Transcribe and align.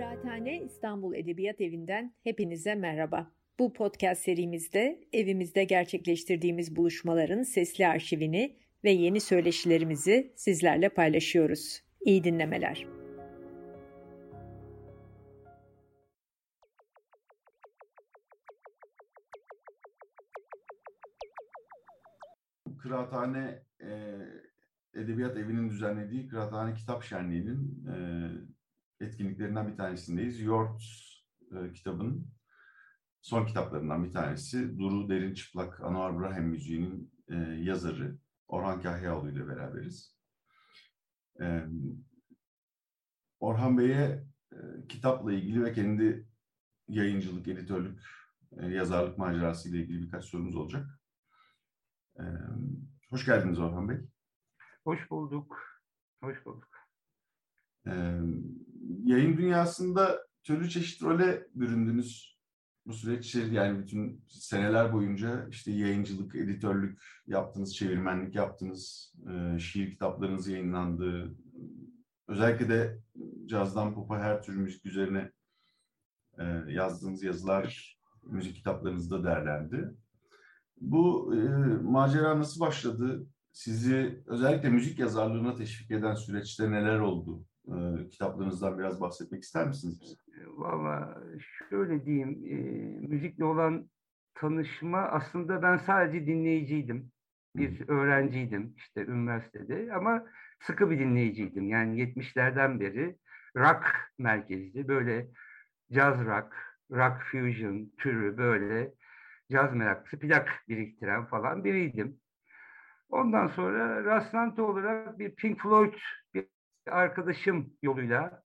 Kıraathane 0.00 0.62
İstanbul 0.62 1.14
Edebiyat 1.14 1.60
Evi'nden 1.60 2.14
hepinize 2.24 2.74
merhaba. 2.74 3.32
Bu 3.58 3.72
podcast 3.72 4.22
serimizde 4.22 5.00
evimizde 5.12 5.64
gerçekleştirdiğimiz 5.64 6.76
buluşmaların 6.76 7.42
sesli 7.42 7.86
arşivini 7.86 8.56
ve 8.84 8.90
yeni 8.90 9.20
söyleşilerimizi 9.20 10.32
sizlerle 10.36 10.88
paylaşıyoruz. 10.88 11.82
İyi 12.00 12.24
dinlemeler. 12.24 12.86
Kıraathane 22.78 23.62
e, 23.80 23.90
Edebiyat 24.94 25.36
Evi'nin 25.36 25.70
düzenlediği 25.70 26.28
Kıraathane 26.28 26.74
Kitap 26.74 27.02
Şenliği'nin 27.02 27.86
e, 27.86 27.96
etkinliklerinden 29.00 29.68
bir 29.68 29.76
tanesindeyiz. 29.76 30.40
Yort 30.40 30.82
e, 31.52 31.72
kitabının 31.72 32.26
son 33.20 33.46
kitaplarından 33.46 34.04
bir 34.04 34.12
tanesi. 34.12 34.78
Duru 34.78 35.08
Derin 35.08 35.34
Çıplak 35.34 35.80
Anwar 35.80 36.20
Brahem 36.20 36.44
müziğinin 36.44 37.12
e, 37.28 37.34
yazarı 37.38 38.18
Orhan 38.48 38.82
Kahyaoğlu 38.82 39.30
ile 39.30 39.48
beraberiz. 39.48 40.16
E, 41.40 41.64
Orhan 43.40 43.78
Bey'e 43.78 44.24
e, 44.52 44.56
kitapla 44.88 45.32
ilgili 45.32 45.64
ve 45.64 45.72
kendi 45.72 46.28
yayıncılık, 46.88 47.48
editörlük, 47.48 48.00
e, 48.52 48.66
yazarlık 48.66 49.18
macerası 49.18 49.68
ile 49.68 49.78
ilgili 49.78 50.02
birkaç 50.02 50.24
sorumuz 50.24 50.56
olacak. 50.56 51.00
E, 52.18 52.24
hoş 53.10 53.26
geldiniz 53.26 53.58
Orhan 53.58 53.88
Bey. 53.88 53.98
Hoş 54.84 55.10
bulduk. 55.10 55.56
Hoş 56.22 56.46
bulduk. 56.46 56.70
Ee, 57.86 58.20
yayın 59.04 59.36
dünyasında 59.36 60.26
türlü 60.42 60.70
çeşit 60.70 61.02
role 61.02 61.46
büründünüz 61.54 62.40
bu 62.86 62.92
süreç 62.92 63.34
yani 63.34 63.78
bütün 63.78 64.24
seneler 64.28 64.92
boyunca 64.92 65.48
işte 65.48 65.72
yayıncılık, 65.72 66.34
editörlük 66.34 67.02
yaptınız, 67.26 67.76
çevirmenlik 67.76 68.34
yaptınız, 68.34 69.14
e, 69.32 69.58
şiir 69.58 69.90
kitaplarınız 69.90 70.48
yayınlandı. 70.48 71.34
Özellikle 72.28 72.68
de 72.68 73.00
cazdan 73.46 73.94
popa 73.94 74.18
her 74.18 74.42
tür 74.42 74.56
müzik 74.56 74.86
üzerine 74.86 75.32
e, 76.38 76.44
yazdığınız 76.68 77.22
yazılar 77.22 77.98
müzik 78.22 78.56
kitaplarınızda 78.56 79.24
derlendi. 79.24 79.94
Bu 80.80 81.34
e, 81.34 81.38
macera 81.82 82.38
nasıl 82.38 82.60
başladı? 82.60 83.26
Sizi 83.52 84.22
özellikle 84.26 84.68
müzik 84.68 84.98
yazarlığına 84.98 85.54
teşvik 85.54 85.90
eden 85.90 86.14
süreçte 86.14 86.70
neler 86.70 86.98
oldu? 86.98 87.44
E, 87.70 88.08
kitaplarınızdan 88.08 88.78
biraz 88.78 89.00
bahsetmek 89.00 89.42
ister 89.42 89.66
misiniz 89.66 90.00
bize? 90.02 90.14
Valla 90.46 91.22
şöyle 91.70 92.04
diyeyim, 92.04 92.44
e, 92.44 92.56
müzikle 93.08 93.44
olan 93.44 93.90
tanışma 94.34 94.98
aslında 94.98 95.62
ben 95.62 95.76
sadece 95.76 96.26
dinleyiciydim. 96.26 97.12
Bir 97.56 97.80
Hı. 97.80 97.92
öğrenciydim 97.92 98.74
işte 98.76 99.06
üniversitede 99.06 99.92
ama 99.94 100.24
sıkı 100.60 100.90
bir 100.90 100.98
dinleyiciydim. 100.98 101.68
Yani 101.68 102.00
70'lerden 102.00 102.80
beri 102.80 103.16
rock 103.56 104.10
merkezli 104.18 104.88
böyle 104.88 105.28
jazz 105.90 106.26
rock, 106.26 106.52
rock 106.90 107.22
fusion 107.22 107.92
türü 107.98 108.38
böyle 108.38 108.92
caz 109.50 109.74
meraklısı 109.74 110.18
plak 110.18 110.64
biriktiren 110.68 111.26
falan 111.26 111.64
biriydim. 111.64 112.20
Ondan 113.08 113.46
sonra 113.46 114.04
rastlantı 114.04 114.64
olarak 114.64 115.18
bir 115.18 115.34
Pink 115.34 115.62
Floyd 115.62 115.94
bir 116.34 116.46
arkadaşım 116.86 117.72
yoluyla 117.82 118.42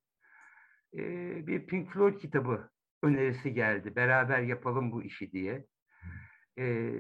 e, 0.94 1.02
bir 1.48 1.68
Pink 1.68 1.92
Floyd 1.92 2.20
kitabı 2.20 2.70
önerisi 3.04 3.54
geldi. 3.54 3.96
Beraber 3.96 4.40
yapalım 4.40 4.92
bu 4.92 5.04
işi 5.04 5.32
diye. 5.32 5.66
E, 6.60 6.92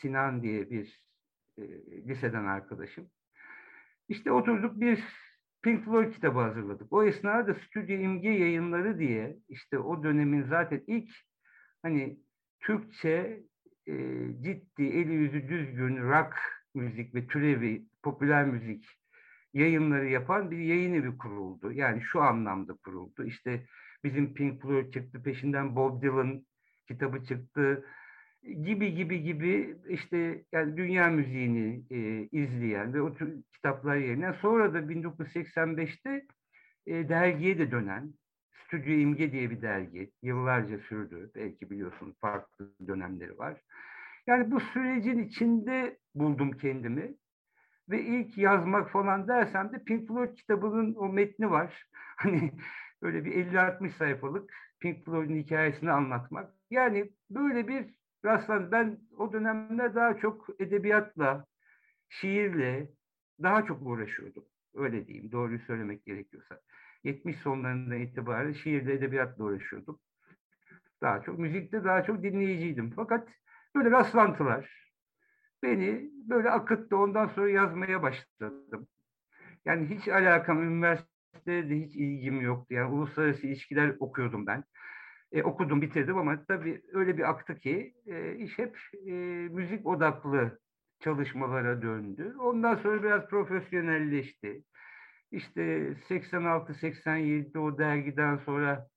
Sinan 0.00 0.42
diye 0.42 0.70
bir 0.70 1.04
e, 1.58 1.62
liseden 2.08 2.44
arkadaşım. 2.44 3.10
İşte 4.08 4.32
oturduk 4.32 4.80
bir 4.80 5.04
Pink 5.62 5.84
Floyd 5.84 6.12
kitabı 6.12 6.38
hazırladık. 6.38 6.92
O 6.92 7.04
esnada 7.04 7.54
Stüdyo 7.54 7.96
İmge 7.96 8.30
yayınları 8.30 8.98
diye 8.98 9.36
işte 9.48 9.78
o 9.78 10.02
dönemin 10.02 10.42
zaten 10.42 10.84
ilk 10.86 11.10
hani 11.82 12.18
Türkçe 12.60 13.42
e, 13.86 13.94
ciddi, 14.42 14.82
eli 14.82 15.12
yüzü 15.12 15.48
düzgün 15.48 15.96
rock 15.96 16.34
müzik 16.74 17.14
ve 17.14 17.26
türevi 17.26 17.86
popüler 18.02 18.46
müzik 18.46 18.86
yayınları 19.54 20.08
yapan 20.08 20.50
bir 20.50 20.58
yayın 20.58 20.94
evi 20.94 21.18
kuruldu. 21.18 21.72
Yani 21.72 22.02
şu 22.02 22.22
anlamda 22.22 22.74
kuruldu. 22.74 23.24
İşte 23.24 23.66
bizim 24.04 24.34
Pink 24.34 24.62
Floyd 24.62 24.92
çıktı, 24.92 25.22
peşinden 25.22 25.76
Bob 25.76 26.02
Dylan 26.02 26.46
kitabı 26.88 27.24
çıktı 27.24 27.84
gibi 28.42 28.94
gibi 28.94 29.22
gibi 29.22 29.76
işte 29.88 30.44
yani 30.52 30.76
dünya 30.76 31.10
müziğini 31.10 31.82
e, 31.90 32.28
izleyen 32.32 32.94
ve 32.94 33.02
o 33.02 33.14
tür 33.14 33.42
kitaplar 33.52 33.96
yerine 33.96 34.32
sonra 34.32 34.74
da 34.74 34.78
1985'te 34.78 36.26
e, 36.86 37.08
dergiye 37.08 37.58
de 37.58 37.70
dönen 37.70 38.14
Stüdyo 38.52 38.92
İmge 38.92 39.32
diye 39.32 39.50
bir 39.50 39.62
dergi 39.62 40.10
yıllarca 40.22 40.78
sürdü. 40.78 41.30
Belki 41.34 41.70
biliyorsun 41.70 42.14
farklı 42.20 42.74
dönemleri 42.86 43.38
var. 43.38 43.60
Yani 44.26 44.50
bu 44.50 44.60
sürecin 44.60 45.18
içinde 45.18 45.98
buldum 46.14 46.52
kendimi. 46.52 47.14
Ve 47.88 48.02
ilk 48.02 48.38
yazmak 48.38 48.90
falan 48.90 49.28
dersem 49.28 49.72
de 49.72 49.84
Pink 49.84 50.08
Floyd 50.08 50.34
kitabının 50.36 50.94
o 50.94 51.08
metni 51.08 51.50
var. 51.50 51.86
Hani 52.16 52.52
böyle 53.02 53.24
bir 53.24 53.32
50-60 53.32 53.90
sayfalık 53.90 54.52
Pink 54.80 55.04
Floyd'un 55.04 55.36
hikayesini 55.36 55.90
anlatmak. 55.90 56.54
Yani 56.70 57.10
böyle 57.30 57.68
bir 57.68 57.94
rastlan 58.24 58.72
ben 58.72 58.98
o 59.18 59.32
dönemde 59.32 59.94
daha 59.94 60.16
çok 60.16 60.46
edebiyatla, 60.58 61.44
şiirle 62.08 62.88
daha 63.42 63.64
çok 63.64 63.86
uğraşıyordum. 63.86 64.44
Öyle 64.74 65.06
diyeyim, 65.06 65.32
doğruyu 65.32 65.58
söylemek 65.58 66.04
gerekiyorsa. 66.04 66.60
70 67.04 67.36
sonlarından 67.36 68.00
itibaren 68.00 68.52
şiirle, 68.52 68.92
edebiyatla 68.92 69.44
uğraşıyordum. 69.44 70.00
Daha 71.02 71.22
çok, 71.22 71.38
müzikte 71.38 71.84
daha 71.84 72.04
çok 72.04 72.22
dinleyiciydim. 72.22 72.92
Fakat 72.96 73.28
böyle 73.74 73.90
rastlantılar 73.90 74.83
beni 75.64 76.10
böyle 76.28 76.50
akıttı. 76.50 76.96
Ondan 76.96 77.28
sonra 77.28 77.50
yazmaya 77.50 78.02
başladım. 78.02 78.88
Yani 79.64 79.86
hiç 79.88 80.08
alakam, 80.08 80.62
üniversitede 80.62 81.70
de 81.70 81.76
hiç 81.76 81.96
ilgim 81.96 82.40
yoktu. 82.40 82.74
Yani 82.74 82.92
uluslararası 82.94 83.46
ilişkiler 83.46 83.96
okuyordum 83.98 84.46
ben. 84.46 84.64
E, 85.32 85.42
okudum, 85.42 85.82
bitirdim 85.82 86.18
ama 86.18 86.44
tabii 86.44 86.82
öyle 86.92 87.16
bir 87.16 87.30
aktı 87.30 87.56
ki 87.58 87.94
e, 88.06 88.36
iş 88.36 88.58
hep 88.58 88.78
e, 89.06 89.12
müzik 89.50 89.86
odaklı 89.86 90.58
çalışmalara 91.00 91.82
döndü. 91.82 92.34
Ondan 92.40 92.76
sonra 92.76 93.02
biraz 93.02 93.28
profesyonelleşti. 93.28 94.64
İşte 95.30 95.62
86-87'de 96.08 97.58
o 97.58 97.78
dergiden 97.78 98.36
sonra 98.36 98.88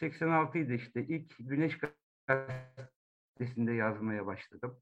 86'ydı 0.00 0.74
işte 0.74 1.06
ilk 1.06 1.34
Güneş 1.38 1.78
gazetesinde 2.28 3.72
yazmaya 3.72 4.26
başladım. 4.26 4.76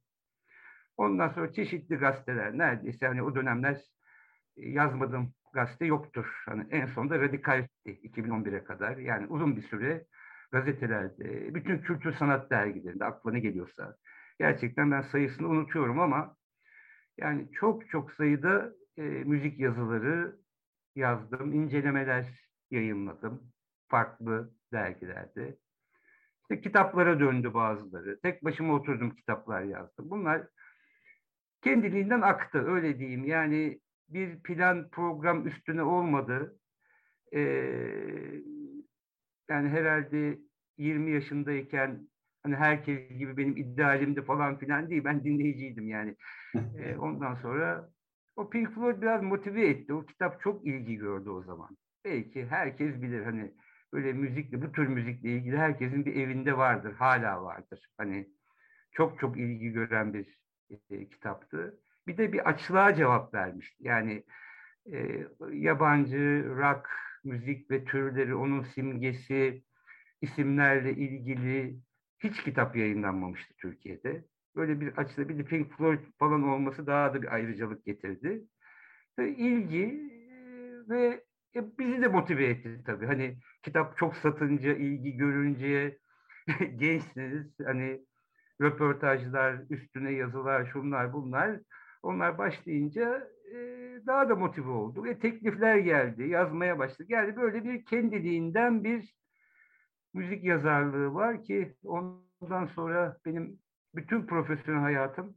Ondan 0.98 1.28
sonra 1.28 1.52
çeşitli 1.52 1.96
gazeteler 1.96 2.58
neredeyse 2.58 3.06
hani 3.06 3.22
o 3.22 3.34
dönemler 3.34 3.80
e, 4.56 4.68
yazmadığım 4.68 5.32
gazete 5.52 5.86
yoktur. 5.86 6.42
Hani 6.46 6.66
en 6.70 6.86
sonunda 6.86 7.20
Radikal'ti 7.20 7.90
2011'e 7.90 8.64
kadar. 8.64 8.96
Yani 8.96 9.26
uzun 9.26 9.56
bir 9.56 9.62
süre 9.62 10.04
gazetelerde, 10.52 11.54
bütün 11.54 11.78
kültür 11.78 12.12
sanat 12.12 12.50
dergilerinde 12.50 13.04
aklına 13.04 13.38
geliyorsa. 13.38 13.96
Gerçekten 14.38 14.90
ben 14.90 15.00
sayısını 15.00 15.48
unutuyorum 15.48 16.00
ama 16.00 16.36
yani 17.18 17.48
çok 17.52 17.88
çok 17.88 18.12
sayıda 18.12 18.72
e, 18.96 19.02
müzik 19.02 19.60
yazıları 19.60 20.36
yazdım, 20.96 21.52
incelemeler 21.52 22.26
yayınladım 22.70 23.52
farklı 23.88 24.50
dergilerde. 24.72 25.58
İşte 26.42 26.60
kitaplara 26.60 27.20
döndü 27.20 27.54
bazıları. 27.54 28.20
Tek 28.20 28.44
başıma 28.44 28.74
oturdum 28.74 29.10
kitaplar 29.10 29.62
yazdım. 29.62 30.10
Bunlar 30.10 30.46
kendiliğinden 31.62 32.20
aktı 32.20 32.66
öyle 32.66 32.98
diyeyim. 32.98 33.24
Yani 33.24 33.80
bir 34.08 34.42
plan 34.42 34.88
program 34.90 35.46
üstüne 35.46 35.82
olmadı. 35.82 36.58
Ee, 37.34 37.40
yani 39.48 39.68
herhalde 39.68 40.38
20 40.78 41.10
yaşındayken 41.10 42.08
hani 42.42 42.56
herkes 42.56 43.08
gibi 43.08 43.36
benim 43.36 43.56
idealimdi 43.56 44.22
falan 44.22 44.58
filan 44.58 44.90
değil. 44.90 45.04
Ben 45.04 45.24
dinleyiciydim 45.24 45.88
yani. 45.88 46.16
ee, 46.54 46.96
ondan 46.98 47.34
sonra 47.34 47.88
o 48.36 48.50
Pink 48.50 48.74
Floyd 48.74 49.02
biraz 49.02 49.22
motive 49.22 49.68
etti. 49.68 49.94
O 49.94 50.06
kitap 50.06 50.40
çok 50.40 50.66
ilgi 50.66 50.96
gördü 50.96 51.30
o 51.30 51.42
zaman. 51.42 51.76
Belki 52.04 52.46
herkes 52.46 53.02
bilir 53.02 53.24
hani 53.24 53.54
böyle 53.92 54.12
müzikle, 54.12 54.62
bu 54.62 54.72
tür 54.72 54.86
müzikle 54.86 55.28
ilgili 55.28 55.56
herkesin 55.56 56.04
bir 56.04 56.16
evinde 56.16 56.56
vardır, 56.56 56.92
hala 56.92 57.42
vardır. 57.42 57.88
Hani 57.96 58.28
çok 58.92 59.20
çok 59.20 59.38
ilgi 59.38 59.72
gören 59.72 60.14
bir 60.14 60.38
e, 60.90 61.08
kitaptı. 61.08 61.80
Bir 62.06 62.16
de 62.16 62.32
bir 62.32 62.48
açlığa 62.48 62.94
cevap 62.94 63.34
vermişti. 63.34 63.76
Yani 63.80 64.24
e, 64.92 65.26
yabancı 65.52 66.44
rock 66.56 66.88
müzik 67.24 67.70
ve 67.70 67.84
türleri, 67.84 68.34
onun 68.34 68.62
simgesi, 68.62 69.62
isimlerle 70.20 70.92
ilgili 70.92 71.80
hiç 72.18 72.42
kitap 72.42 72.76
yayınlanmamıştı 72.76 73.54
Türkiye'de. 73.56 74.24
Böyle 74.56 74.80
bir 74.80 74.96
açıda 74.96 75.28
bir 75.28 75.38
de 75.38 75.44
Pink 75.44 75.72
Floyd 75.76 76.00
falan 76.18 76.42
olması 76.42 76.86
daha 76.86 77.14
da 77.14 77.22
bir 77.22 77.34
ayrıcalık 77.34 77.84
getirdi. 77.84 78.44
Ve 79.18 79.30
ilgi 79.30 79.84
e, 79.84 80.38
ve 80.88 81.24
e, 81.56 81.78
bizi 81.78 82.02
de 82.02 82.08
motive 82.08 82.46
etti 82.46 82.82
tabii. 82.86 83.06
Hani 83.06 83.38
kitap 83.62 83.98
çok 83.98 84.16
satınca, 84.16 84.74
ilgi 84.74 85.16
görünce 85.16 85.98
gençsiniz. 86.76 87.46
Hani 87.64 88.00
röportajlar, 88.60 89.60
üstüne 89.70 90.12
yazılar, 90.12 90.66
şunlar 90.72 91.12
bunlar. 91.12 91.60
Onlar 92.02 92.38
başlayınca 92.38 93.28
e, 93.54 93.56
daha 94.06 94.28
da 94.28 94.36
motive 94.36 94.70
oldu 94.70 95.04
ve 95.04 95.18
teklifler 95.18 95.78
geldi, 95.78 96.28
yazmaya 96.28 96.78
başladı. 96.78 97.06
Yani 97.08 97.36
böyle 97.36 97.64
bir 97.64 97.84
kendiliğinden 97.84 98.84
bir 98.84 99.14
müzik 100.14 100.44
yazarlığı 100.44 101.14
var 101.14 101.42
ki 101.42 101.76
ondan 101.84 102.66
sonra 102.66 103.18
benim 103.26 103.58
bütün 103.94 104.26
profesyonel 104.26 104.80
hayatım 104.80 105.34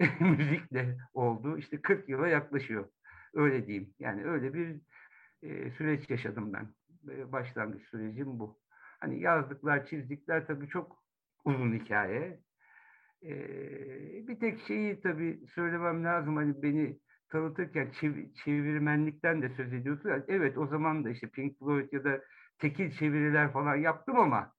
müzikle 0.20 0.98
oldu. 1.14 1.58
İşte 1.58 1.82
40 1.82 2.08
yıla 2.08 2.28
yaklaşıyor. 2.28 2.88
Öyle 3.34 3.66
diyeyim. 3.66 3.94
Yani 3.98 4.24
öyle 4.24 4.54
bir 4.54 4.80
e, 5.42 5.70
süreç 5.70 6.10
yaşadım 6.10 6.52
ben. 6.52 6.68
E, 7.12 7.32
başlangıç 7.32 7.88
sürecim 7.88 8.38
bu. 8.38 8.58
Hani 9.00 9.20
yazdıklar, 9.20 9.86
çizdikler 9.86 10.46
tabii 10.46 10.68
çok 10.68 11.02
uzun 11.44 11.72
hikaye. 11.72 12.40
E, 13.22 14.28
bir 14.28 14.40
tek 14.40 14.60
şeyi 14.60 15.00
tabii 15.00 15.40
söylemem 15.54 16.04
lazım. 16.04 16.36
Hani 16.36 16.62
beni 16.62 16.98
tanıtırken 17.28 17.86
çev- 17.90 18.34
çevirmenlikten 18.34 19.42
de 19.42 19.48
söz 19.48 19.72
ediyorsun. 19.72 20.24
Evet 20.28 20.58
o 20.58 20.66
zaman 20.66 21.04
da 21.04 21.10
işte 21.10 21.28
Pink 21.28 21.58
Floyd 21.58 21.92
ya 21.92 22.04
da 22.04 22.20
tekil 22.58 22.90
çeviriler 22.90 23.52
falan 23.52 23.76
yaptım 23.76 24.16
ama 24.18 24.52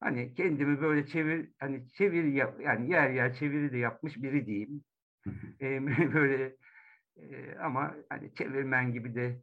hani 0.00 0.34
kendimi 0.34 0.80
böyle 0.80 1.06
çevir 1.06 1.50
hani 1.58 1.88
çevir 1.92 2.24
yani 2.64 2.90
yer 2.90 3.10
yer 3.10 3.34
çeviri 3.34 3.72
de 3.72 3.78
yapmış 3.78 4.16
biri 4.16 4.46
diyeyim. 4.46 4.84
e, 5.60 5.86
böyle 6.14 6.56
e, 7.16 7.56
ama 7.62 7.94
hani 8.10 8.34
çevirmen 8.34 8.92
gibi 8.92 9.14
de 9.14 9.42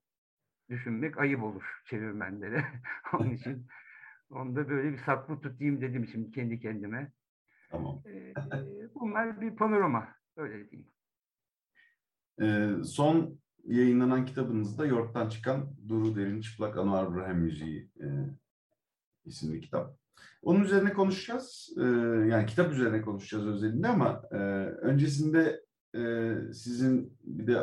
düşünmek 0.70 1.18
ayıp 1.20 1.44
olur 1.44 1.64
çevirmenlere. 1.86 2.66
Onun 3.14 3.32
için 3.32 3.68
onu 4.30 4.56
da 4.56 4.70
böyle 4.70 4.94
bir 4.94 4.98
saklı 4.98 5.42
tutayım 5.42 5.82
dedim 5.82 6.08
şimdi 6.12 6.32
kendi 6.32 6.60
kendime. 6.60 7.12
Tamam. 7.72 8.02
E, 8.06 8.34
bunlar 8.96 9.42
bir 9.42 9.56
panorama 9.56 10.08
öyle 10.38 10.72
diyeyim. 10.72 10.92
E, 12.42 12.70
son 12.84 13.40
yayınlanan 13.66 14.26
kitabınızda 14.26 14.86
York'tan 14.86 15.30
çıkan 15.30 15.76
Duru 15.88 16.16
Derin 16.16 16.42
Çıplak 16.42 16.78
Anwar 16.78 17.12
Ibrahim 17.12 17.38
Müziği 17.38 17.90
e, 18.00 18.06
isimli 19.26 19.62
kitap. 19.62 19.98
Onun 20.42 20.64
üzerine 20.64 20.94
konuşacağız. 20.94 21.74
E, 21.78 21.84
yani 22.30 22.46
kitap 22.46 22.72
üzerine 22.72 23.02
konuşacağız 23.02 23.48
özelinde 23.48 23.88
ama 23.88 24.22
e, 24.32 24.36
öncesinde 24.82 25.66
e, 25.96 26.34
sizin 26.54 27.18
bir 27.24 27.48
de 27.48 27.62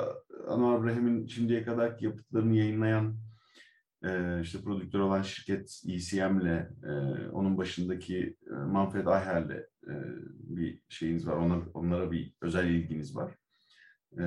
Anwar 0.49 0.81
Ibrahim'in 0.81 1.27
şimdiye 1.27 1.63
kadar 1.65 1.97
yapıtlarını 2.01 2.57
yayınlayan 2.57 3.17
e, 4.05 4.41
işte 4.43 4.61
prodüktör 4.61 5.01
olan 5.01 5.23
şirket 5.23 5.83
ECM'le 5.89 6.71
e, 6.85 6.91
onun 7.33 7.59
başındaki 7.59 8.37
e, 8.51 8.55
Manfred 8.55 9.07
Ayher'le 9.07 9.67
e, 9.89 9.95
bir 10.33 10.81
şeyiniz 10.89 11.27
var. 11.27 11.37
Ona, 11.37 11.63
onlara 11.75 12.13
bir 12.13 12.35
özel 12.41 12.71
ilginiz 12.71 13.17
var. 13.17 13.35
E, 14.19 14.25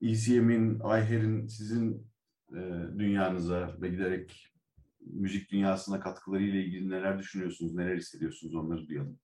ECM'in, 0.00 0.80
Ayher'in 0.80 1.46
sizin 1.46 2.06
e, 2.52 2.60
dünyanıza 2.98 3.76
ve 3.80 3.88
giderek 3.88 4.52
müzik 5.00 5.50
dünyasına 5.50 6.00
katkıları 6.00 6.42
ile 6.42 6.64
ilgili 6.64 6.90
neler 6.90 7.18
düşünüyorsunuz, 7.18 7.74
neler 7.74 7.96
hissediyorsunuz 7.96 8.54
onları 8.54 8.88
duyalım. 8.88 9.18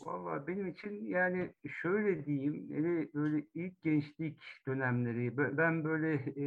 Valla 0.00 0.46
benim 0.46 0.68
için 0.68 1.06
yani 1.06 1.54
şöyle 1.82 2.26
diyeyim, 2.26 2.66
yani 2.70 3.08
böyle 3.14 3.46
ilk 3.54 3.82
gençlik 3.82 4.42
dönemleri, 4.66 5.36
ben 5.36 5.84
böyle 5.84 6.14
e, 6.14 6.44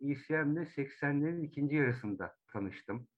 ECM'le 0.00 0.66
80'lerin 0.66 1.42
ikinci 1.42 1.76
yarısında 1.76 2.34
tanıştım. 2.52 3.08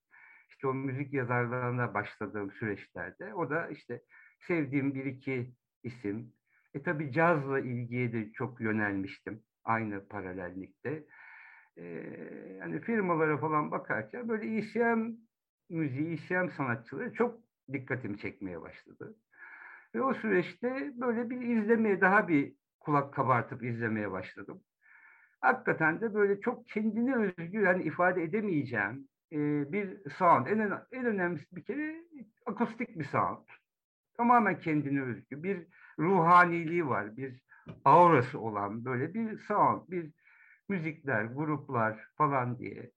İşte 0.50 0.66
o 0.66 0.74
müzik 0.74 1.12
yazarlarına 1.12 1.94
başladığım 1.94 2.52
süreçlerde. 2.52 3.34
O 3.34 3.50
da 3.50 3.68
işte 3.68 4.02
sevdiğim 4.46 4.94
bir 4.94 5.04
iki 5.04 5.54
isim. 5.82 6.32
E 6.74 6.82
tabi 6.82 7.12
cazla 7.12 7.60
ilgiye 7.60 8.12
de 8.12 8.32
çok 8.32 8.60
yönelmiştim 8.60 9.42
aynı 9.64 10.08
paralellikte. 10.08 11.04
Ee, 11.76 11.84
yani 12.60 12.80
firmalara 12.80 13.38
falan 13.38 13.70
bakarken 13.70 14.28
böyle 14.28 14.56
ECM 14.58 15.10
müziği, 15.70 16.12
ECM 16.12 16.48
sanatçıları 16.56 17.12
çok 17.12 17.40
dikkatimi 17.72 18.18
çekmeye 18.18 18.60
başladı. 18.62 19.16
Ve 19.94 20.02
o 20.02 20.14
süreçte 20.14 20.92
böyle 20.94 21.30
bir 21.30 21.40
izlemeye, 21.40 22.00
daha 22.00 22.28
bir 22.28 22.54
kulak 22.80 23.14
kabartıp 23.14 23.64
izlemeye 23.64 24.10
başladım. 24.10 24.62
Hakikaten 25.40 26.00
de 26.00 26.14
böyle 26.14 26.40
çok 26.40 26.68
kendine 26.68 27.16
özgü, 27.16 27.60
yani 27.60 27.82
ifade 27.82 28.22
edemeyeceğim 28.22 29.08
e, 29.32 29.72
bir 29.72 30.10
sound. 30.10 30.46
En, 30.46 30.58
en 30.92 31.04
önemlisi 31.04 31.56
bir 31.56 31.64
kere 31.64 32.04
akustik 32.46 32.98
bir 32.98 33.04
sound. 33.04 33.46
Tamamen 34.16 34.60
kendine 34.60 35.02
özgü. 35.02 35.42
Bir 35.42 35.66
ruhaniliği 35.98 36.86
var, 36.86 37.16
bir 37.16 37.40
aurası 37.84 38.40
olan 38.40 38.84
böyle 38.84 39.14
bir 39.14 39.38
sound, 39.38 39.88
bir 39.88 40.10
müzikler, 40.68 41.24
gruplar 41.24 42.08
falan 42.16 42.58
diye. 42.58 42.90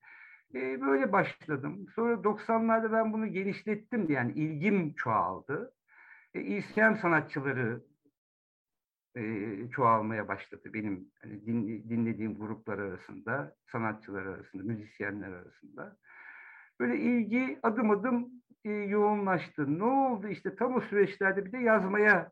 E, 0.56 0.82
böyle 0.82 1.12
başladım. 1.12 1.86
Sonra 1.96 2.24
90'larda 2.24 2.92
ben 2.92 3.14
bunu 3.14 3.28
genişlettim 3.28 4.10
yani 4.10 4.32
ilgim 4.32 4.94
çoğaldı. 4.94 5.74
E, 6.34 6.40
ECM 6.40 6.96
sanatçıları 7.02 7.82
e, 9.16 9.24
çoğalmaya 9.72 10.28
başladı 10.28 10.74
benim 10.74 11.12
hani 11.22 11.46
din, 11.46 11.90
dinlediğim 11.90 12.36
gruplar 12.36 12.80
arasında, 12.80 13.56
sanatçılar 13.72 14.26
arasında, 14.26 14.64
müzisyenler 14.64 15.32
arasında. 15.32 15.98
Böyle 16.80 16.98
ilgi 16.98 17.60
adım 17.64 17.92
adım 17.92 18.30
e, 18.66 18.70
yoğunlaştı. 18.70 19.80
Ne 19.80 19.84
oldu 19.84 20.28
işte 20.28 20.56
tam 20.56 20.76
o 20.76 20.82
süreçlerde 20.82 21.46
bir 21.46 21.52
de 21.52 21.58
yazmaya 21.58 22.32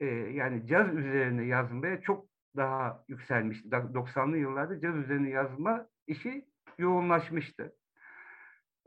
e, 0.00 0.06
yani 0.06 0.66
caz 0.66 0.94
üzerine 0.94 1.44
yazmaya 1.44 2.00
çok 2.00 2.28
daha 2.56 3.04
yükselmişti. 3.08 3.68
90'lı 3.68 4.36
yıllarda 4.36 4.80
caz 4.80 4.96
üzerine 4.96 5.30
yazma 5.30 5.86
işi 6.06 6.48
yoğunlaşmıştı. 6.78 7.72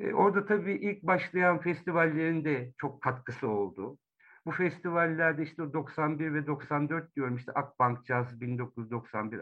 E, 0.01 0.13
orada 0.13 0.45
tabii 0.45 0.73
ilk 0.73 1.03
başlayan 1.03 1.61
festivallerin 1.61 2.45
de 2.45 2.73
çok 2.77 3.01
katkısı 3.01 3.47
oldu. 3.47 3.97
Bu 4.45 4.51
festivallerde 4.51 5.43
işte 5.43 5.73
91 5.73 6.33
ve 6.33 6.47
94 6.47 7.15
diyorum 7.15 7.35
işte 7.35 7.51
Akbank 7.51 8.05
Caz 8.05 8.41
1991 8.41 9.41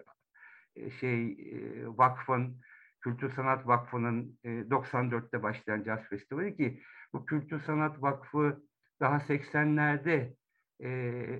e, 0.75 0.89
şey 0.89 1.31
e, 1.31 1.87
vakfın 1.87 2.61
Kültür 3.01 3.31
Sanat 3.33 3.67
Vakfı'nın 3.67 4.39
e, 4.43 4.49
94'te 4.49 5.43
başlayan 5.43 5.83
caz 5.83 5.99
festivali 6.09 6.57
ki 6.57 6.81
bu 7.13 7.25
Kültür 7.25 7.59
Sanat 7.59 8.01
Vakfı 8.01 8.63
daha 8.99 9.17
80'lerde 9.17 10.35
e, 10.79 10.87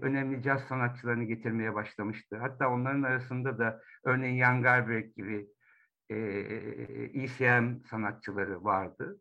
önemli 0.02 0.44
caz 0.44 0.62
sanatçılarını 0.62 1.24
getirmeye 1.24 1.76
başlamıştı. 1.76 2.38
Hatta 2.38 2.70
onların 2.70 3.04
arasında 3.04 3.58
da 3.60 3.82
örneğin 4.04 4.40
Jan 4.44 4.62
Garbarek 4.62 5.16
gibi 5.16 5.48
e, 6.10 6.16
ECM 7.14 7.84
sanatçıları 7.90 8.64
vardı. 8.64 9.20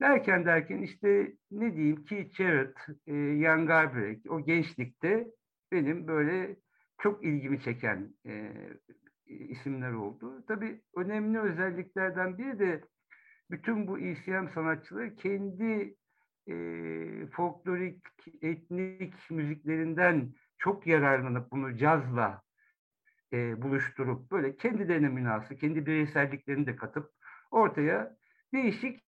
Derken 0.00 0.44
derken 0.44 0.82
işte 0.82 1.32
ne 1.50 1.76
diyeyim 1.76 2.04
Keith 2.04 2.34
Jarrett, 2.34 2.76
e, 3.06 3.42
Jan 3.42 3.66
Garbarek 3.66 4.30
o 4.30 4.44
gençlikte 4.44 5.26
benim 5.72 6.06
böyle 6.06 6.56
çok 6.98 7.24
ilgimi 7.24 7.62
çeken 7.62 8.14
e, 8.26 8.52
isimler 9.26 9.92
oldu. 9.92 10.44
Tabii 10.48 10.80
önemli 10.96 11.40
özelliklerden 11.40 12.38
biri 12.38 12.58
de 12.58 12.84
bütün 13.50 13.86
bu 13.86 13.98
ECM 13.98 14.48
sanatçıları 14.54 15.14
kendi 15.14 15.94
e, 16.48 16.56
folklorik, 17.26 18.04
etnik 18.42 19.14
müziklerinden 19.30 20.34
çok 20.58 20.86
yararlanıp 20.86 21.52
bunu 21.52 21.76
cazla 21.76 22.42
e, 23.32 23.62
buluşturup 23.62 24.30
böyle 24.30 24.56
kendilerine 24.56 25.08
münası, 25.08 25.56
kendi 25.56 25.86
bireyselliklerini 25.86 26.66
de 26.66 26.76
katıp 26.76 27.10
ortaya 27.50 28.16
değişik 28.52 29.04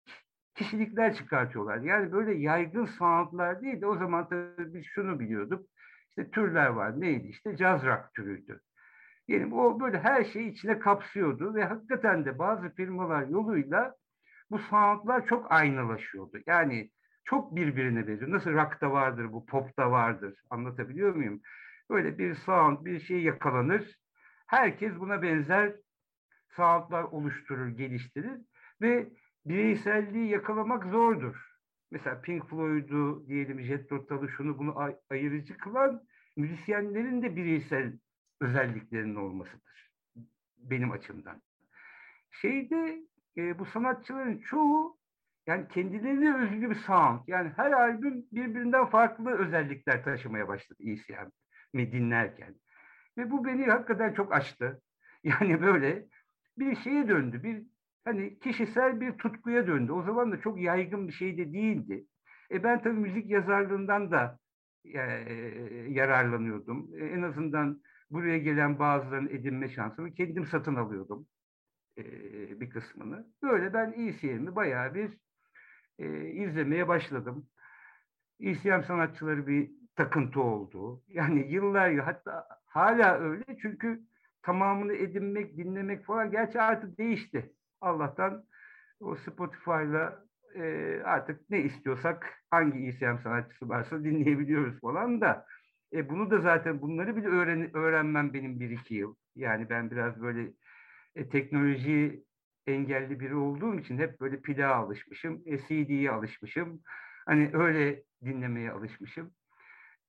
kişilikler 0.55 1.15
çıkartıyorlar. 1.15 1.79
Yani 1.79 2.13
böyle 2.13 2.35
yaygın 2.35 2.85
soundlar 2.85 3.63
değil 3.63 3.81
de 3.81 3.87
o 3.87 3.97
zaman 3.97 4.29
tabii 4.29 4.75
biz 4.75 4.85
şunu 4.87 5.21
biliyorduk. 5.21 5.67
İşte 6.09 6.31
türler 6.31 6.67
var. 6.67 7.01
Neydi? 7.01 7.27
İşte 7.27 7.57
caz 7.57 7.85
rock 7.85 8.15
türüydü. 8.15 8.61
Yani 9.29 9.55
o 9.55 9.81
böyle 9.81 9.99
her 9.99 10.25
şeyi 10.25 10.53
içine 10.53 10.79
kapsıyordu 10.79 11.55
ve 11.55 11.65
hakikaten 11.65 12.25
de 12.25 12.39
bazı 12.39 12.75
firmalar 12.75 13.27
yoluyla 13.27 13.95
bu 14.51 14.59
soundlar 14.59 15.27
çok 15.27 15.53
aynalaşıyordu. 15.53 16.39
Yani 16.47 16.91
çok 17.25 17.57
birbirine 17.57 18.09
benziyor. 18.09 18.31
Nasıl 18.31 18.53
rock'ta 18.53 18.93
vardır 18.93 19.33
bu, 19.33 19.47
pop'ta 19.47 19.91
vardır. 19.91 20.35
Anlatabiliyor 20.51 21.15
muyum? 21.15 21.41
Böyle 21.91 22.19
bir 22.19 22.35
sound, 22.35 22.85
bir 22.85 23.01
şey 23.01 23.23
yakalanır. 23.23 23.99
Herkes 24.49 24.93
buna 25.01 25.23
benzer 25.23 25.73
soundlar 26.57 27.03
oluşturur, 27.03 27.69
geliştirir 27.69 28.41
ve 28.81 29.09
bireyselliği 29.47 30.29
yakalamak 30.31 30.85
zordur. 30.85 31.37
Mesela 31.91 32.21
Pink 32.21 32.51
Floyd'u 32.51 33.25
diyelim 33.29 33.61
Jet 33.61 33.93
Rotalı 33.93 34.29
şunu 34.29 34.59
bunu 34.59 34.79
ay- 34.79 34.97
ayırıcı 35.11 35.59
kılan 35.59 36.03
müzisyenlerin 36.37 37.23
de 37.23 37.37
bireysel 37.37 37.99
özelliklerinin 38.41 39.15
olmasıdır. 39.17 39.91
Benim 40.59 40.91
açımdan. 40.91 41.43
Şeyde 42.31 43.03
e, 43.37 43.59
bu 43.59 43.65
sanatçıların 43.67 44.39
çoğu 44.39 44.99
yani 45.47 45.69
kendilerine 45.69 46.37
özgü 46.37 46.71
bir 46.71 46.75
sound. 46.75 47.21
Yani 47.27 47.53
her 47.57 47.73
albüm 47.73 48.27
birbirinden 48.33 48.87
farklı 48.87 49.39
özellikler 49.39 50.05
taşımaya 50.05 50.49
başladı 50.49 50.83
ECM'i 50.83 51.93
dinlerken. 51.93 52.55
Ve 53.19 53.31
bu 53.31 53.45
beni 53.45 53.67
hakikaten 53.67 54.13
çok 54.15 54.33
açtı. 54.33 54.83
Yani 55.25 55.63
böyle 55.63 56.07
bir 56.59 56.77
şeye 56.77 57.09
döndü. 57.09 57.43
Bir 57.43 57.63
hani 58.05 58.39
kişisel 58.39 59.01
bir 59.01 59.13
tutkuya 59.13 59.67
döndü. 59.67 59.93
O 59.93 60.03
zaman 60.03 60.33
da 60.33 60.41
çok 60.41 60.61
yaygın 60.61 61.09
bir 61.09 61.13
şey 61.13 61.39
de 61.39 61.53
değildi. 61.53 62.07
E 62.51 62.63
ben 62.63 62.83
tabii 62.83 63.01
müzik 63.01 63.31
yazarlığından 63.31 64.11
da 64.11 64.39
e, 64.85 65.01
yararlanıyordum. 65.89 66.91
E, 66.95 67.05
en 67.05 67.23
azından 67.23 67.83
buraya 68.11 68.39
gelen 68.39 68.79
bazılarını 68.79 69.31
edinme 69.31 69.69
şansımı 69.69 70.15
kendim 70.15 70.47
satın 70.47 70.75
alıyordum 70.75 71.27
e, 71.99 72.05
bir 72.61 72.71
kısmını. 72.71 73.27
Böyle 73.43 73.75
ben 73.75 73.93
ECM'i 73.93 74.57
bayağı 74.57 74.95
bir 74.95 75.19
e, 75.99 76.31
izlemeye 76.31 76.89
başladım. 76.89 77.49
ECM 78.41 78.83
sanatçıları 78.83 79.47
bir 79.47 79.78
takıntı 79.99 80.41
oldu. 80.41 81.03
Yani 81.09 81.53
yıllar 81.53 81.95
hatta 81.95 82.47
hala 82.67 83.19
öyle 83.19 83.45
çünkü 83.63 84.01
tamamını 84.43 84.95
edinmek, 84.95 85.57
dinlemek 85.57 86.05
falan 86.05 86.31
gerçi 86.31 86.61
artık 86.61 86.99
değişti. 86.99 87.53
Allah'tan 87.81 88.45
o 89.01 89.17
Spotify'la 89.17 90.25
e, 90.55 91.01
artık 91.05 91.51
ne 91.51 91.61
istiyorsak 91.61 92.43
hangi 92.51 92.79
ECM 92.89 93.19
sanatçısı 93.23 93.69
varsa 93.69 94.05
dinleyebiliyoruz 94.05 94.81
falan 94.81 95.21
da 95.21 95.47
e, 95.93 96.09
bunu 96.09 96.31
da 96.31 96.41
zaten 96.41 96.83
bunları 96.83 97.17
bile 97.17 97.29
öğren 97.29 97.77
öğrenmem 97.77 98.35
benim 98.35 98.61
bir 98.61 98.71
iki 98.71 98.95
yıl. 98.95 99.15
Yani 99.37 99.71
ben 99.71 99.91
biraz 99.91 100.23
böyle 100.23 100.53
e, 101.17 101.29
teknoloji 101.29 102.25
engelli 102.67 103.21
biri 103.21 103.35
olduğum 103.35 103.79
için 103.79 103.99
hep 103.99 104.21
böyle 104.21 104.41
plağa 104.41 104.75
alışmışım, 104.75 105.43
e, 105.47 105.59
CD'ye 105.59 106.11
alışmışım. 106.11 106.83
Hani 107.27 107.51
öyle 107.53 108.03
dinlemeye 108.25 108.71
alışmışım. 108.73 109.31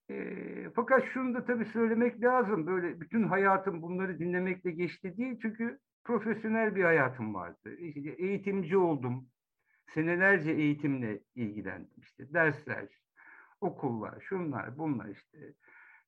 E, 0.10 0.70
fakat 0.76 1.04
şunu 1.14 1.34
da 1.34 1.46
tabii 1.46 1.66
söylemek 1.66 2.22
lazım. 2.22 2.68
Böyle 2.68 3.02
bütün 3.02 3.24
hayatım 3.24 3.82
bunları 3.82 4.20
dinlemekle 4.20 4.72
geçti 4.72 5.18
değil. 5.18 5.40
Çünkü 5.42 5.80
profesyonel 6.04 6.76
bir 6.76 6.84
hayatım 6.84 7.34
vardı. 7.34 7.76
İşte 7.76 8.10
eğitimci 8.10 8.78
oldum. 8.78 9.28
Senelerce 9.94 10.52
eğitimle 10.52 11.20
ilgilendim. 11.36 11.94
İşte 11.98 12.34
dersler, 12.34 12.88
okullar, 13.62 14.22
şunlar, 14.22 14.78
bunlar 14.78 15.10
işte. 15.10 15.54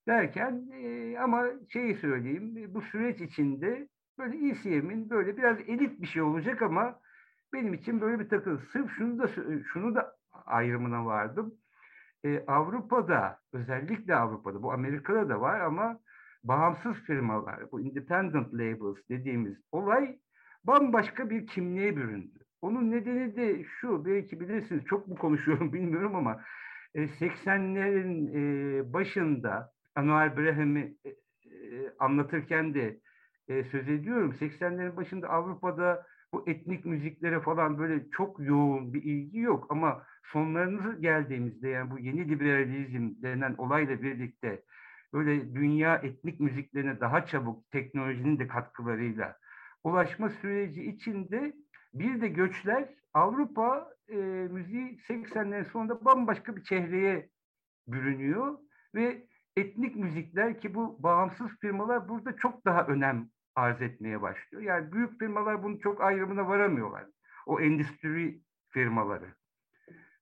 Derken 0.07 0.69
e, 0.73 1.17
ama 1.19 1.47
şeyi 1.69 1.95
söyleyeyim, 1.95 2.73
bu 2.73 2.81
süreç 2.81 3.21
içinde 3.21 3.87
böyle 4.17 4.49
ECM'in 4.49 5.09
böyle 5.09 5.37
biraz 5.37 5.59
elit 5.59 6.01
bir 6.01 6.07
şey 6.07 6.21
olacak 6.21 6.61
ama 6.61 6.99
benim 7.53 7.73
için 7.73 8.01
böyle 8.01 8.19
bir 8.19 8.29
takım. 8.29 8.61
Sırf 8.73 8.91
şunu 8.91 9.19
da 9.19 9.27
şunu 9.73 9.95
da 9.95 10.15
ayrımına 10.45 11.05
vardım. 11.05 11.60
Ee, 12.25 12.43
Avrupa'da 12.47 13.39
özellikle 13.53 14.15
Avrupa'da 14.15 14.63
bu 14.63 14.71
Amerika'da 14.71 15.29
da 15.29 15.41
var 15.41 15.59
ama 15.59 15.99
bağımsız 16.43 16.95
firmalar 16.95 17.71
bu 17.71 17.81
independent 17.81 18.53
labels 18.53 18.97
dediğimiz 19.09 19.57
olay 19.71 20.19
bambaşka 20.63 21.29
bir 21.29 21.47
kimliğe 21.47 21.97
büründü. 21.97 22.39
Onun 22.61 22.91
nedeni 22.91 23.35
de 23.35 23.63
şu 23.63 24.05
belki 24.05 24.39
bilirsiniz 24.39 24.85
çok 24.85 25.07
mu 25.07 25.15
konuşuyorum 25.15 25.73
bilmiyorum 25.73 26.15
ama 26.15 26.41
80'lerin 26.95 28.31
e, 28.35 28.93
başında 28.93 29.71
Anuel 29.95 30.37
Braham'i 30.37 30.97
e, 31.05 31.11
anlatırken 31.99 32.73
de 32.73 32.99
e, 33.47 33.63
söz 33.63 33.89
ediyorum. 33.89 34.31
80'lerin 34.39 34.95
başında 34.95 35.29
Avrupa'da 35.29 36.05
bu 36.33 36.43
etnik 36.47 36.85
müziklere 36.85 37.39
falan 37.39 37.77
böyle 37.77 38.09
çok 38.09 38.39
yoğun 38.39 38.93
bir 38.93 39.03
ilgi 39.03 39.39
yok 39.39 39.67
ama 39.69 40.03
sonlarınızı 40.23 41.01
geldiğimizde 41.01 41.69
yani 41.69 41.91
bu 41.91 41.99
yeni 41.99 42.29
liberalizm 42.29 43.21
denen 43.21 43.55
olayla 43.57 44.01
birlikte 44.01 44.63
böyle 45.13 45.55
dünya 45.55 45.95
etnik 45.95 46.39
müziklerine 46.39 46.99
daha 46.99 47.25
çabuk 47.25 47.71
teknolojinin 47.71 48.39
de 48.39 48.47
katkılarıyla 48.47 49.37
ulaşma 49.83 50.29
süreci 50.29 50.83
içinde 50.83 51.53
bir 51.93 52.21
de 52.21 52.27
göçler 52.27 52.89
Avrupa 53.13 53.93
e, 54.09 54.15
müziği 54.51 54.97
80'lerin 54.97 55.71
sonunda 55.71 56.05
bambaşka 56.05 56.55
bir 56.55 56.63
çehreye 56.63 57.29
bürünüyor 57.87 58.57
ve 58.95 59.27
etnik 59.57 59.95
müzikler 59.95 60.61
ki 60.61 60.75
bu 60.75 61.03
bağımsız 61.03 61.47
firmalar 61.61 62.09
burada 62.09 62.35
çok 62.35 62.65
daha 62.65 62.87
önem 62.87 63.29
arz 63.55 63.81
etmeye 63.81 64.21
başlıyor. 64.21 64.63
Yani 64.63 64.91
büyük 64.91 65.19
firmalar 65.19 65.63
bunun 65.63 65.77
çok 65.77 66.01
ayrımına 66.01 66.47
varamıyorlar. 66.47 67.05
O 67.45 67.59
endüstri 67.59 68.41
firmaları. 68.69 69.33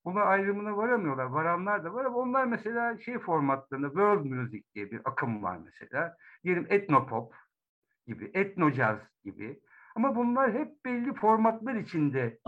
Buna 0.06 0.22
ayrımına 0.22 0.78
varamıyorlar. 0.78 1.26
Varanlar 1.26 1.84
da 1.84 1.94
var 1.94 2.06
ama 2.06 2.18
onlar 2.18 2.46
mesela 2.46 2.98
şey 2.98 3.20
formatlarında 3.20 3.88
world 3.88 4.26
music 4.26 4.64
diye 4.76 4.92
bir 4.92 5.02
akım 5.06 5.44
var 5.44 5.60
mesela. 5.66 6.18
Diyelim 6.44 6.68
etnopop 6.70 7.36
gibi, 8.08 8.32
etnojaz 8.34 9.00
gibi. 9.24 9.60
Ama 9.96 10.16
bunlar 10.16 10.54
hep 10.54 10.86
belli 10.86 11.14
formatlar 11.14 11.76
içinde 11.76 12.40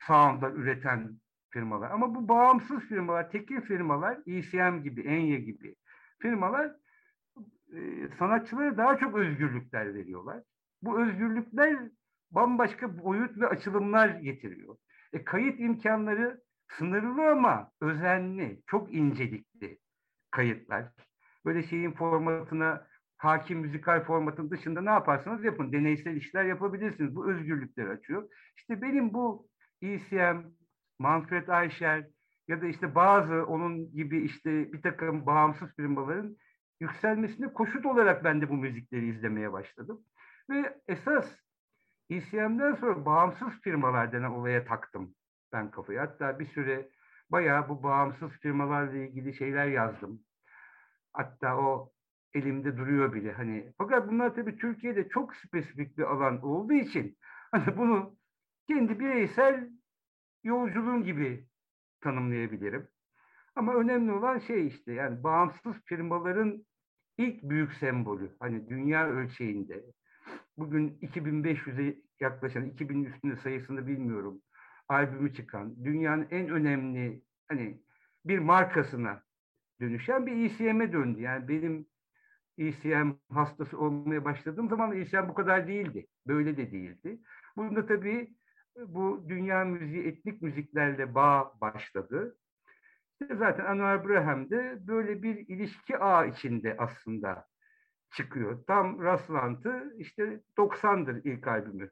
soundlar 0.00 0.52
üreten 0.52 1.20
firmalar. 1.50 1.90
Ama 1.90 2.14
bu 2.14 2.28
bağımsız 2.28 2.80
firmalar, 2.80 3.30
tekil 3.30 3.60
firmalar, 3.60 4.18
ECM 4.26 4.82
gibi, 4.82 5.00
Enye 5.00 5.40
gibi 5.40 5.76
firmalar 6.18 6.72
e, 7.72 8.08
sanatçılara 8.18 8.76
daha 8.76 8.98
çok 8.98 9.14
özgürlükler 9.14 9.94
veriyorlar. 9.94 10.42
Bu 10.82 11.02
özgürlükler 11.02 11.78
bambaşka 12.30 12.98
boyut 12.98 13.38
ve 13.40 13.46
açılımlar 13.46 14.08
getiriyor. 14.08 14.76
E, 15.12 15.24
kayıt 15.24 15.60
imkanları 15.60 16.40
sınırlı 16.78 17.30
ama 17.30 17.70
özenli, 17.80 18.62
çok 18.66 18.94
incelikli 18.94 19.78
kayıtlar. 20.30 20.84
Böyle 21.44 21.62
şeyin 21.62 21.92
formatına, 21.92 22.86
hakim 23.16 23.58
müzikal 23.58 24.04
formatın 24.04 24.50
dışında 24.50 24.80
ne 24.80 24.90
yaparsanız 24.90 25.44
yapın. 25.44 25.72
Deneysel 25.72 26.16
işler 26.16 26.44
yapabilirsiniz. 26.44 27.16
Bu 27.16 27.30
özgürlükleri 27.30 27.88
açıyor. 27.88 28.28
İşte 28.56 28.82
benim 28.82 29.14
bu 29.14 29.48
ECM, 29.82 30.38
Manfred 30.98 31.48
Eicher 31.48 32.06
ya 32.48 32.62
da 32.62 32.66
işte 32.66 32.94
bazı 32.94 33.46
onun 33.46 33.92
gibi 33.92 34.24
işte 34.24 34.72
bir 34.72 34.82
takım 34.82 35.26
bağımsız 35.26 35.76
firmaların 35.76 36.36
yükselmesine 36.82 37.52
koşut 37.52 37.86
olarak 37.86 38.24
ben 38.24 38.40
de 38.40 38.48
bu 38.48 38.54
müzikleri 38.54 39.06
izlemeye 39.08 39.52
başladım. 39.52 40.04
Ve 40.50 40.80
esas 40.88 41.26
ECM'den 42.10 42.74
sonra 42.74 43.06
bağımsız 43.06 43.60
firmalar 43.60 44.12
denen 44.12 44.30
olaya 44.30 44.64
taktım 44.64 45.14
ben 45.52 45.70
kafayı. 45.70 45.98
Hatta 45.98 46.38
bir 46.38 46.46
süre 46.46 46.88
bayağı 47.30 47.68
bu 47.68 47.82
bağımsız 47.82 48.30
firmalarla 48.30 48.96
ilgili 48.96 49.34
şeyler 49.34 49.66
yazdım. 49.66 50.22
Hatta 51.12 51.56
o 51.56 51.92
elimde 52.34 52.76
duruyor 52.76 53.14
bile. 53.14 53.32
Hani 53.32 53.72
fakat 53.78 54.08
bunlar 54.10 54.34
tabii 54.34 54.56
Türkiye'de 54.56 55.08
çok 55.08 55.36
spesifik 55.36 55.98
bir 55.98 56.02
alan 56.02 56.42
olduğu 56.42 56.72
için 56.74 57.18
hani 57.52 57.76
bunu 57.76 58.16
kendi 58.68 59.00
bireysel 59.00 59.70
yolculuğum 60.44 61.04
gibi 61.04 61.46
tanımlayabilirim. 62.00 62.88
Ama 63.56 63.74
önemli 63.74 64.12
olan 64.12 64.38
şey 64.38 64.66
işte 64.66 64.92
yani 64.92 65.22
bağımsız 65.22 65.76
firmaların 65.84 66.64
ilk 67.22 67.42
büyük 67.42 67.72
sembolü 67.72 68.36
hani 68.40 68.68
dünya 68.68 69.08
ölçeğinde 69.08 69.84
bugün 70.58 70.98
2500'e 71.02 71.96
yaklaşan 72.20 72.64
2000 72.64 73.04
üstünde 73.04 73.36
sayısını 73.36 73.86
bilmiyorum 73.86 74.42
albümü 74.88 75.34
çıkan 75.34 75.84
dünyanın 75.84 76.26
en 76.30 76.48
önemli 76.48 77.22
hani 77.48 77.80
bir 78.24 78.38
markasına 78.38 79.22
dönüşen 79.80 80.26
bir 80.26 80.32
ECM'e 80.44 80.92
döndü. 80.92 81.20
Yani 81.20 81.48
benim 81.48 81.86
ECM 82.58 83.10
hastası 83.30 83.78
olmaya 83.78 84.24
başladığım 84.24 84.68
zaman 84.68 84.96
ECM 84.96 85.28
bu 85.28 85.34
kadar 85.34 85.68
değildi. 85.68 86.06
Böyle 86.26 86.56
de 86.56 86.72
değildi. 86.72 87.20
Bunda 87.56 87.86
tabii 87.86 88.34
bu 88.86 89.24
dünya 89.28 89.64
müziği 89.64 90.04
etnik 90.06 90.42
müziklerle 90.42 91.14
bağ 91.14 91.52
başladı. 91.60 92.36
Zaten 93.30 93.64
Anwar 93.64 94.08
Braham 94.08 94.50
de 94.50 94.78
böyle 94.80 95.22
bir 95.22 95.36
ilişki 95.48 95.98
ağ 95.98 96.26
içinde 96.26 96.76
aslında 96.78 97.46
çıkıyor. 98.10 98.64
Tam 98.66 99.02
rastlantı 99.02 99.94
işte 99.98 100.40
90'dır 100.58 101.24
ilk 101.24 101.46
albümü 101.46 101.90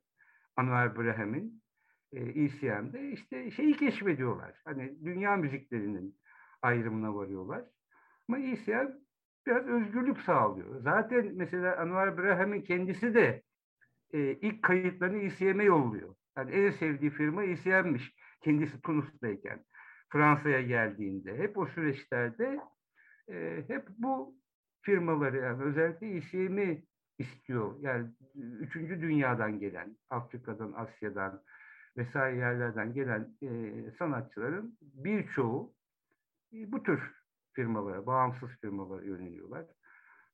Anwar 0.56 0.98
Braham'in 0.98 1.62
e, 2.12 2.20
ECM'de 2.20 3.10
işte 3.10 3.50
şeyi 3.50 3.76
keşfediyorlar. 3.76 4.60
Hani 4.64 5.04
dünya 5.04 5.36
müziklerinin 5.36 6.18
ayrımına 6.62 7.14
varıyorlar. 7.14 7.64
Ama 8.28 8.38
ECM 8.38 8.88
biraz 9.46 9.66
özgürlük 9.66 10.20
sağlıyor. 10.20 10.80
Zaten 10.80 11.32
mesela 11.34 11.76
Anwar 11.76 12.18
Braham'in 12.18 12.62
kendisi 12.62 13.14
de 13.14 13.42
e, 14.12 14.18
ilk 14.18 14.62
kayıtlarını 14.62 15.18
ECM'e 15.18 15.64
yolluyor. 15.64 16.14
Yani 16.36 16.50
en 16.50 16.70
sevdiği 16.70 17.10
firma 17.10 17.44
ECM'miş 17.44 18.14
kendisi 18.40 18.80
Tunus'tayken. 18.80 19.64
Fransa'ya 20.10 20.62
geldiğinde. 20.62 21.38
Hep 21.38 21.58
o 21.58 21.66
süreçlerde 21.66 22.60
e, 23.28 23.64
hep 23.66 23.88
bu 23.98 24.34
firmaları 24.82 25.36
yani 25.36 25.62
özellikle 25.62 26.16
ECM'i 26.16 26.82
istiyor. 27.18 27.74
Yani 27.80 28.06
üçüncü 28.34 29.00
dünyadan 29.00 29.58
gelen, 29.58 29.96
Afrika'dan, 30.10 30.72
Asya'dan 30.72 31.42
vesaire 31.96 32.36
yerlerden 32.36 32.92
gelen 32.92 33.28
e, 33.42 33.72
sanatçıların 33.98 34.78
birçoğu 34.82 35.72
e, 36.52 36.72
bu 36.72 36.82
tür 36.82 37.00
firmalara, 37.52 38.06
bağımsız 38.06 38.50
firmalara 38.60 39.04
yöneliyorlar. 39.04 39.64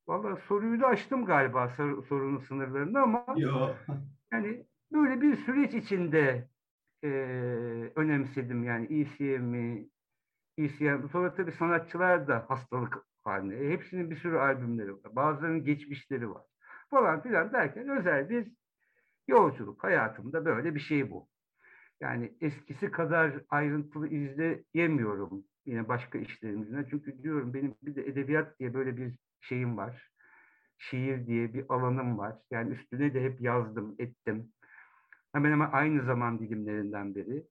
Valla 0.09 0.37
soruyu 0.37 0.80
da 0.80 0.87
açtım 0.87 1.25
galiba 1.25 1.68
sor, 1.76 2.06
sorunun 2.06 2.38
sınırlarını 2.38 3.00
ama 3.02 3.26
Yo. 3.37 3.71
yani 4.33 4.66
böyle 4.92 5.21
bir 5.21 5.37
süreç 5.37 5.75
içinde 5.75 6.49
e, 7.05 7.09
önemsedim 7.97 8.65
yani 8.65 8.87
ECM'i, 9.00 9.88
ECM. 10.59 11.09
Sonra 11.12 11.35
tabii 11.35 11.53
sanatçılar 11.53 12.29
da 12.29 12.45
hastalık 12.49 12.99
haline. 13.25 13.55
E, 13.55 13.71
hepsinin 13.71 14.11
bir 14.11 14.17
sürü 14.17 14.38
albümleri 14.38 14.95
var. 14.95 15.17
Bazılarının 15.17 15.65
geçmişleri 15.65 16.31
var. 16.31 16.43
Falan 16.91 17.23
filan 17.23 17.53
derken 17.53 17.88
özel 17.88 18.31
bir 18.31 18.53
yolculuk. 19.29 19.85
Hayatımda 19.85 20.45
böyle 20.45 20.75
bir 20.75 20.81
şey 20.81 21.11
bu. 21.11 21.29
Yani 22.00 22.37
eskisi 22.41 22.91
kadar 22.91 23.41
ayrıntılı 23.49 24.09
izleyemiyorum 24.09 25.45
yine 25.67 25.88
başka 25.88 26.19
işlerimizden. 26.19 26.87
Çünkü 26.91 27.23
diyorum 27.23 27.55
benim 27.55 27.75
bir 27.83 27.95
de 27.97 28.03
edebiyat 28.07 28.59
diye 28.59 28.75
böyle 28.75 28.97
bir 28.97 29.19
şeyim 29.41 29.76
var. 29.76 30.11
Şiir 30.79 31.26
diye 31.26 31.55
bir 31.55 31.65
alanım 31.69 32.19
var. 32.19 32.37
Yani 32.50 32.71
üstüne 32.75 33.15
de 33.15 33.23
hep 33.23 33.41
yazdım, 33.41 33.95
ettim. 33.99 34.53
Hemen 35.37 35.52
hemen 35.52 35.71
aynı 35.73 36.02
zaman 36.05 36.38
dilimlerinden 36.38 37.14
beri. 37.14 37.47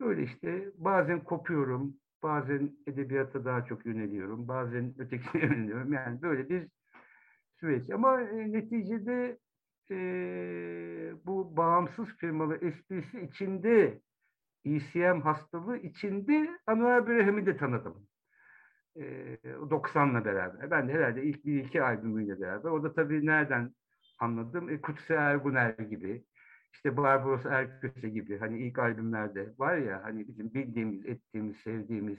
Böyle 0.00 0.22
işte 0.22 0.70
bazen 0.76 1.24
kopuyorum, 1.24 1.94
bazen 2.22 2.70
edebiyata 2.86 3.44
daha 3.44 3.64
çok 3.64 3.86
yöneliyorum, 3.86 4.48
bazen 4.48 4.94
ötekine 4.98 5.42
yöneliyorum. 5.42 5.92
Yani 5.92 6.22
böyle 6.22 6.48
bir 6.48 6.68
süreç. 7.60 7.90
Ama 7.90 8.20
e, 8.20 8.52
neticede 8.52 9.38
e, 9.90 9.96
bu 11.26 11.56
bağımsız 11.56 12.08
firmalı 12.08 12.56
esprisi 12.56 13.20
içinde 13.20 14.00
ECM 14.64 15.20
hastalığı 15.20 15.78
içinde 15.78 16.50
Anwar 16.66 17.06
Brahim'i 17.06 17.46
de 17.46 17.56
tanıdım. 17.56 18.06
E, 18.96 19.02
90'la 19.70 20.24
beraber. 20.24 20.70
Ben 20.70 20.88
de 20.88 20.92
herhalde 20.92 21.22
ilk 21.22 21.46
bir 21.46 21.64
iki 21.64 21.82
albümüyle 21.82 22.40
beraber. 22.40 22.70
O 22.70 22.82
da 22.82 22.94
tabii 22.94 23.26
nereden 23.26 23.74
anladım? 24.18 24.68
E, 24.68 24.80
Kutsi 24.80 25.12
Erguner 25.12 25.70
gibi, 25.70 26.24
işte 26.72 26.96
Barbaros 26.96 27.46
Erköse 27.46 28.08
gibi 28.08 28.38
hani 28.38 28.58
ilk 28.58 28.78
albümlerde 28.78 29.54
var 29.58 29.76
ya 29.76 30.04
hani 30.04 30.28
bizim 30.28 30.54
bildiğimiz, 30.54 31.06
ettiğimiz, 31.06 31.56
sevdiğimiz 31.56 32.18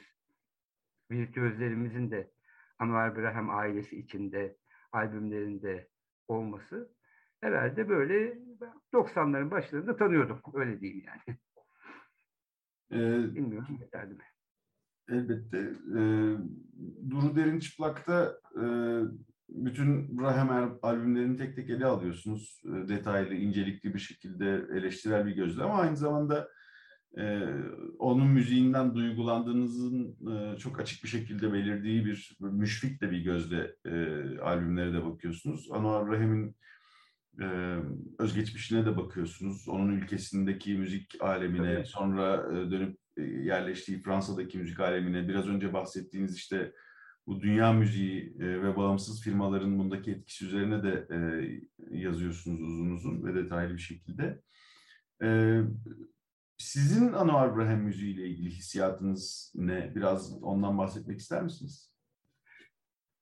virtüözlerimizin 1.12 2.12
de 2.12 2.32
Anwar 2.80 3.16
Brahim 3.18 3.50
ailesi 3.50 4.00
içinde 4.00 4.58
albümlerinde 4.92 5.88
olması 6.28 6.94
herhalde 7.42 7.90
böyle 7.90 8.40
90'ların 8.94 9.52
başlarında 9.52 9.98
tanıyordum. 9.98 10.42
Öyle 10.54 10.82
diyeyim 10.82 11.06
yani. 11.08 11.38
Ee, 12.92 13.36
Bilmiyorum 13.36 13.78
yeterli 13.82 14.14
mi? 14.14 14.24
Elbette. 15.10 15.58
Ee, 15.58 16.38
Duru 17.10 17.36
Derin 17.36 17.60
Çıplak'ta 17.60 18.40
e, 18.56 18.64
bütün 19.50 20.20
Brahim 20.20 20.78
albümlerini 20.82 21.38
tek 21.38 21.56
tek 21.56 21.70
ele 21.70 21.86
alıyorsunuz. 21.86 22.62
E, 22.66 22.88
detaylı, 22.88 23.34
incelikli 23.34 23.94
bir 23.94 24.00
şekilde 24.00 24.66
eleştirel 24.74 25.26
bir 25.26 25.36
gözle 25.36 25.64
ama 25.64 25.82
aynı 25.82 25.98
zamanda 25.98 26.50
e, 27.18 27.40
onun 28.00 28.28
müziğinden 28.28 28.96
duygulandığınızın 28.96 30.18
e, 30.32 30.58
çok 30.58 30.80
açık 30.80 31.04
bir 31.04 31.10
şekilde 31.10 31.54
belirdiği 31.54 32.06
bir 32.06 32.38
müşfik 32.40 33.02
de 33.02 33.12
bir 33.12 33.20
gözle 33.20 33.76
e, 33.86 33.92
albümlere 34.40 34.94
de 34.94 35.06
bakıyorsunuz. 35.06 35.72
Anwar 35.72 36.08
Rahim'in 36.08 36.56
e, 37.42 37.78
özgeçmişine 38.20 38.86
de 38.86 38.98
bakıyorsunuz. 38.98 39.70
Onun 39.70 39.90
ülkesindeki 39.90 40.74
müzik 40.78 41.16
alemine, 41.22 41.72
evet. 41.72 41.88
sonra 41.88 42.36
e, 42.36 42.72
dönüp 42.72 42.98
e, 43.18 43.22
yerleştiği 43.24 44.02
Fransa'daki 44.02 44.58
müzik 44.58 44.80
alemine, 44.80 45.28
biraz 45.28 45.48
önce 45.48 45.74
bahsettiğiniz 45.74 46.36
işte 46.36 46.74
bu 47.30 47.42
dünya 47.42 47.74
müziği 47.74 48.36
e, 48.40 48.62
ve 48.62 48.78
bağımsız 48.78 49.22
firmaların 49.22 49.80
bundaki 49.80 50.12
etkisi 50.12 50.46
üzerine 50.46 50.84
de 50.84 51.08
e, 51.12 51.18
yazıyorsunuz 51.98 52.62
uzun 52.62 52.92
uzun 52.92 53.26
ve 53.26 53.36
detaylı 53.36 53.74
bir 53.74 53.82
şekilde. 53.82 54.42
E, 55.24 55.60
sizin 56.58 57.14
Anwar 57.14 57.54
Ibrahim 57.54 57.80
müziği 57.80 58.16
ile 58.16 58.28
ilgili 58.28 58.50
hissiyatınız 58.50 59.54
ne? 59.56 59.96
Biraz 59.96 60.44
ondan 60.44 60.78
bahsetmek 60.78 61.20
ister 61.20 61.44
misiniz? 61.44 61.96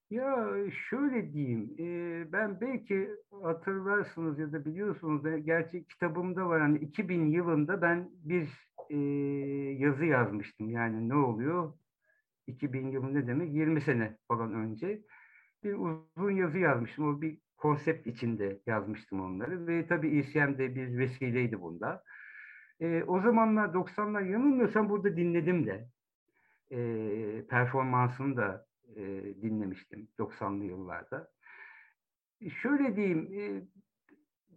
Ya 0.10 0.48
şöyle 0.90 1.34
diyeyim, 1.34 1.76
ben 2.32 2.62
belki 2.62 3.10
hatırlarsınız 3.44 4.40
ya 4.40 4.52
da 4.52 4.66
biliyorsunuz 4.66 5.24
da 5.24 5.38
gerçek 5.38 5.90
kitabımda 5.90 6.48
var. 6.48 6.62
Hani 6.62 6.80
2000 6.80 7.32
yılında 7.32 7.82
ben 7.82 8.10
bir 8.14 8.50
yazı 9.80 10.06
yazmıştım. 10.06 10.70
Yani 10.70 11.10
ne 11.10 11.16
oluyor? 11.16 11.74
2000 12.48 12.92
yılı 12.92 13.14
ne 13.14 13.28
demek? 13.28 13.54
20 13.54 13.82
sene 13.82 14.18
falan 14.28 14.54
önce. 14.54 15.02
Bir 15.64 15.74
uzun 15.74 16.32
yazı 16.32 16.58
yazmıştım. 16.58 17.08
O 17.08 17.22
bir 17.22 17.38
konsept 17.58 18.08
içinde 18.08 18.60
yazmıştım 18.66 19.22
onları. 19.22 19.68
Ve 19.68 19.88
tabii 19.88 20.18
ECM 20.18 20.58
de 20.58 20.76
bir 20.76 20.98
vesileydi 20.98 21.62
bunda. 21.62 22.04
E, 22.80 23.04
o 23.04 23.22
zamanlar 23.22 23.68
90'lar 23.68 24.32
yanılmıyorsam 24.32 24.90
burada 24.90 25.18
dinledim 25.18 25.66
de. 25.68 25.88
E, 26.72 26.78
performansını 27.50 28.38
da 28.38 28.66
e, 28.96 29.04
dinlemiştim 29.42 30.08
90'lı 30.20 30.64
yıllarda. 30.64 31.30
E, 32.42 32.50
şöyle 32.50 32.96
diyeyim, 32.96 33.30
e, 33.34 33.62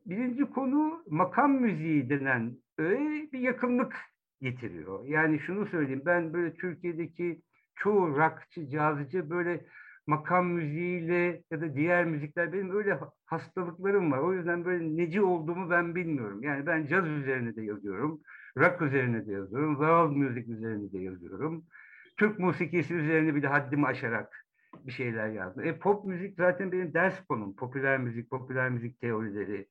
birinci 0.06 0.44
konu 0.44 1.04
makam 1.08 1.52
müziği 1.52 2.10
denen 2.10 2.56
öyle 2.78 3.32
bir 3.32 3.38
yakınlık 3.38 3.96
getiriyor. 4.40 5.04
Yani 5.04 5.38
şunu 5.38 5.66
söyleyeyim, 5.66 6.02
ben 6.06 6.32
böyle 6.32 6.54
Türkiye'deki 6.54 7.42
çoğu 7.80 8.16
rockçı, 8.16 8.68
cazcı 8.68 9.30
böyle 9.30 9.60
makam 10.06 10.46
müziğiyle 10.46 11.42
ya 11.50 11.60
da 11.60 11.74
diğer 11.74 12.04
müzikler 12.04 12.52
benim 12.52 12.76
öyle 12.76 12.98
hastalıklarım 13.24 14.12
var. 14.12 14.18
O 14.18 14.32
yüzden 14.34 14.64
böyle 14.64 14.96
neci 14.96 15.22
olduğumu 15.22 15.70
ben 15.70 15.94
bilmiyorum. 15.94 16.42
Yani 16.42 16.66
ben 16.66 16.86
caz 16.86 17.06
üzerine 17.06 17.56
de 17.56 17.62
yazıyorum, 17.62 18.20
rock 18.58 18.82
üzerine 18.82 19.26
de 19.26 19.32
yazıyorum, 19.32 19.74
world 19.74 20.16
müzik 20.16 20.48
üzerine 20.48 20.92
de 20.92 20.98
yazıyorum. 20.98 21.64
Türk 22.16 22.38
musikisi 22.38 22.94
üzerine 22.94 23.34
bir 23.34 23.42
de 23.42 23.46
haddimi 23.46 23.86
aşarak 23.86 24.44
bir 24.86 24.92
şeyler 24.92 25.28
yazdım. 25.28 25.64
E, 25.64 25.78
pop 25.78 26.04
müzik 26.04 26.36
zaten 26.36 26.72
benim 26.72 26.94
ders 26.94 27.24
konum. 27.24 27.56
Popüler 27.56 27.98
müzik, 27.98 28.30
popüler 28.30 28.70
müzik 28.70 29.00
teorileri 29.00 29.66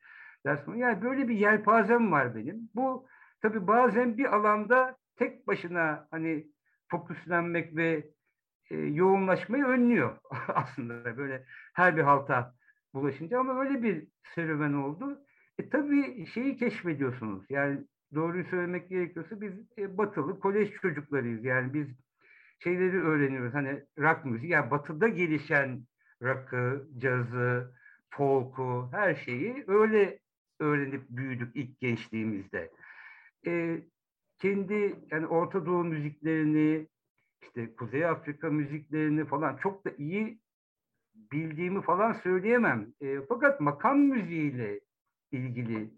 ders 0.46 0.66
konum. 0.66 0.80
Yani 0.80 1.02
böyle 1.02 1.28
bir 1.28 1.36
yelpazem 1.36 2.12
var 2.12 2.36
benim. 2.36 2.70
Bu 2.76 3.08
tabii 3.42 3.68
bazen 3.68 4.18
bir 4.18 4.36
alanda 4.36 4.98
tek 5.16 5.48
başına 5.48 6.08
hani 6.12 6.48
fokuslanmak 6.92 7.76
ve 7.76 8.10
e, 8.72 8.78
yoğunlaşmayı 8.78 9.64
önlüyor 9.64 10.18
aslında 10.48 11.18
böyle 11.18 11.46
her 11.74 11.98
bir 11.98 12.02
halta 12.02 12.56
bulaşınca 12.94 13.40
ama 13.40 13.60
öyle 13.60 13.84
bir 13.84 14.08
serüven 14.36 14.74
oldu. 14.74 15.26
E 15.60 15.70
tabii 15.70 16.26
şeyi 16.26 16.58
keşfediyorsunuz. 16.58 17.46
Yani 17.50 17.80
doğruyu 18.16 18.46
söylemek 18.46 18.90
gerekiyorsa 18.90 19.42
biz 19.42 19.54
e, 19.78 19.98
batılı 19.98 20.40
kolej 20.40 20.72
çocuklarıyız. 20.72 21.44
Yani 21.44 21.74
biz 21.74 21.88
şeyleri 22.60 23.02
öğreniyoruz. 23.02 23.54
Hani 23.54 23.84
rock 24.00 24.26
müziği, 24.26 24.52
yani 24.52 24.72
batıda 24.72 25.08
gelişen 25.08 25.84
rock'ı, 26.22 26.88
cazı, 26.98 27.74
folk'u, 28.10 28.90
her 28.92 29.16
şeyi 29.16 29.64
öyle 29.68 30.20
öğrenip 30.60 31.10
büyüdük 31.10 31.56
ilk 31.56 31.80
gençliğimizde. 31.80 32.72
E, 33.48 33.82
kendi 34.40 34.96
yani 35.12 35.28
Orta 35.28 35.66
Doğu 35.66 35.84
müziklerini, 35.84 36.88
işte 37.42 37.76
Kuzey 37.76 38.06
Afrika 38.06 38.50
müziklerini 38.50 39.26
falan 39.26 39.58
çok 39.58 39.86
da 39.86 39.92
iyi 39.98 40.40
bildiğimi 41.16 41.82
falan 41.82 42.14
söyleyemem. 42.14 42.94
E, 43.02 43.22
fakat 43.30 43.62
makam 43.62 44.00
müziğiyle 44.00 44.80
ilgili 45.32 45.90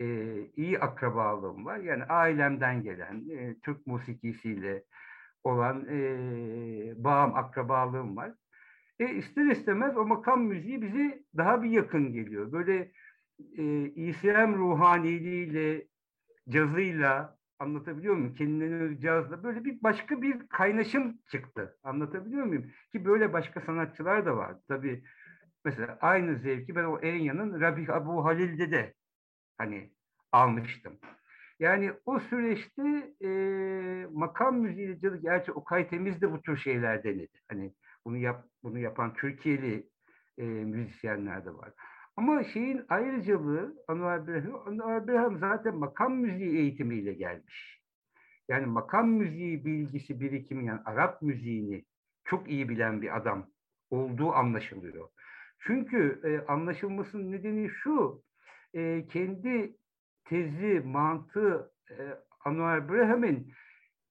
e, 0.00 0.36
iyi 0.56 0.78
akrabalığım 0.78 1.64
var. 1.64 1.78
Yani 1.78 2.04
ailemden 2.04 2.82
gelen 2.82 3.28
e, 3.30 3.56
Türk 3.60 3.86
musikisiyle, 3.86 4.84
olan 5.44 5.86
e, 5.88 7.04
bağım, 7.04 7.34
akrabalığım 7.34 8.16
var. 8.16 8.32
E, 8.98 9.14
ister 9.14 9.46
istemez 9.46 9.96
o 9.96 10.06
makam 10.06 10.42
müziği 10.42 10.82
bizi 10.82 11.24
daha 11.36 11.62
bir 11.62 11.70
yakın 11.70 12.12
geliyor. 12.12 12.52
Böyle 12.52 12.92
e, 13.58 13.84
İslam 13.94 14.54
ruhaniliğiyle, 14.54 15.86
cazıyla 16.48 17.35
anlatabiliyor 17.58 18.14
muyum? 18.14 18.34
Kendine 18.34 19.00
cazla 19.00 19.42
böyle 19.42 19.64
bir 19.64 19.82
başka 19.82 20.22
bir 20.22 20.48
kaynaşım 20.48 21.18
çıktı. 21.30 21.78
Anlatabiliyor 21.82 22.44
muyum? 22.44 22.72
Ki 22.92 23.04
böyle 23.04 23.32
başka 23.32 23.60
sanatçılar 23.60 24.26
da 24.26 24.36
var. 24.36 24.56
Tabii 24.68 25.04
mesela 25.64 25.98
aynı 26.00 26.38
zevki 26.38 26.76
ben 26.76 26.84
o 26.84 26.98
Enya'nın 26.98 27.60
Rabih 27.60 27.90
Abu 27.90 28.24
Halil'de 28.24 28.70
de 28.70 28.94
hani 29.58 29.90
almıştım. 30.32 30.98
Yani 31.58 31.92
o 32.06 32.20
süreçte 32.20 33.14
e, 33.24 33.30
makam 34.12 34.58
müziğicilik, 34.58 35.22
gerçi 35.22 35.52
Okay 35.52 35.88
Temiz 35.88 36.20
de 36.22 36.32
bu 36.32 36.42
tür 36.42 36.56
şeyler 36.56 37.04
denedi. 37.04 37.40
Hani 37.48 37.74
bunu 38.04 38.16
yap, 38.16 38.44
bunu 38.62 38.78
yapan 38.78 39.14
Türkiye'li 39.14 39.88
e, 40.38 40.44
müzisyenler 40.44 41.44
de 41.44 41.54
var. 41.54 41.72
Ama 42.16 42.44
şeyin 42.44 42.84
ayrıcalığı 42.88 43.84
Anwar 43.88 44.26
Braham, 44.26 44.68
Anwar 44.68 45.08
Braham 45.08 45.38
zaten 45.38 45.76
makam 45.76 46.16
müziği 46.16 46.58
eğitimiyle 46.58 47.12
gelmiş. 47.12 47.80
Yani 48.48 48.66
makam 48.66 49.08
müziği 49.08 49.64
bilgisi, 49.64 50.20
birikimi 50.20 50.66
yani 50.66 50.80
Arap 50.84 51.22
müziğini 51.22 51.84
çok 52.24 52.48
iyi 52.50 52.68
bilen 52.68 53.02
bir 53.02 53.16
adam 53.16 53.50
olduğu 53.90 54.32
anlaşılıyor. 54.32 55.08
Çünkü 55.58 56.20
e, 56.24 56.52
anlaşılmasının 56.52 57.32
nedeni 57.32 57.70
şu, 57.70 58.22
e, 58.74 59.06
kendi 59.06 59.76
tezi, 60.24 60.82
mantığı 60.84 61.72
e, 61.90 61.94
Anwar 62.44 62.88
Braham'in 62.88 63.52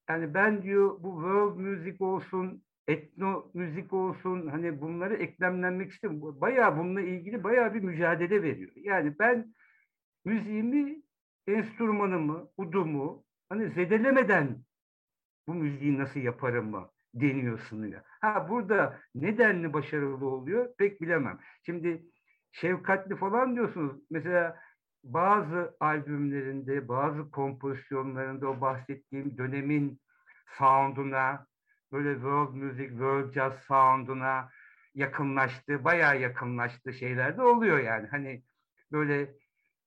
yani 0.09 0.33
ben 0.33 0.63
diyor 0.63 1.03
bu 1.03 1.13
world 1.13 1.57
music 1.57 2.03
olsun, 2.03 2.63
etno 2.87 3.51
müzik 3.53 3.93
olsun 3.93 4.47
hani 4.47 4.81
bunları 4.81 5.15
eklemlenmek 5.15 5.91
istiyorum. 5.91 6.41
Bayağı 6.41 6.77
bununla 6.77 7.01
ilgili 7.01 7.43
bayağı 7.43 7.73
bir 7.73 7.81
mücadele 7.81 8.43
veriyor. 8.43 8.71
Yani 8.75 9.19
ben 9.19 9.53
müziğimi, 10.25 11.01
enstrümanımı, 11.47 12.49
udumu 12.57 13.23
hani 13.49 13.69
zedelemeden 13.69 14.63
bu 15.47 15.53
müziği 15.53 15.97
nasıl 15.97 16.19
yaparım 16.19 16.69
mı 16.69 16.89
deniyorsun 17.13 17.87
ya. 17.87 18.03
Ha 18.21 18.49
burada 18.49 18.99
nedenli 19.15 19.73
başarılı 19.73 20.25
oluyor 20.25 20.75
pek 20.77 21.01
bilemem. 21.01 21.39
Şimdi 21.65 22.05
şefkatli 22.51 23.15
falan 23.15 23.55
diyorsunuz. 23.55 24.01
Mesela 24.09 24.59
bazı 25.03 25.75
albümlerinde, 25.79 26.87
bazı 26.87 27.31
kompozisyonlarında 27.31 28.49
o 28.49 28.61
bahsettiğim 28.61 29.37
dönemin 29.37 29.99
sound'una, 30.57 31.47
böyle 31.91 32.13
world 32.13 32.53
music, 32.53 32.89
world 32.89 33.33
jazz 33.33 33.53
sound'una 33.53 34.49
yakınlaştı, 34.95 35.83
bayağı 35.83 36.21
yakınlaştı 36.21 36.93
şeyler 36.93 37.37
de 37.37 37.41
oluyor 37.41 37.79
yani. 37.79 38.07
Hani 38.07 38.43
böyle 38.91 39.33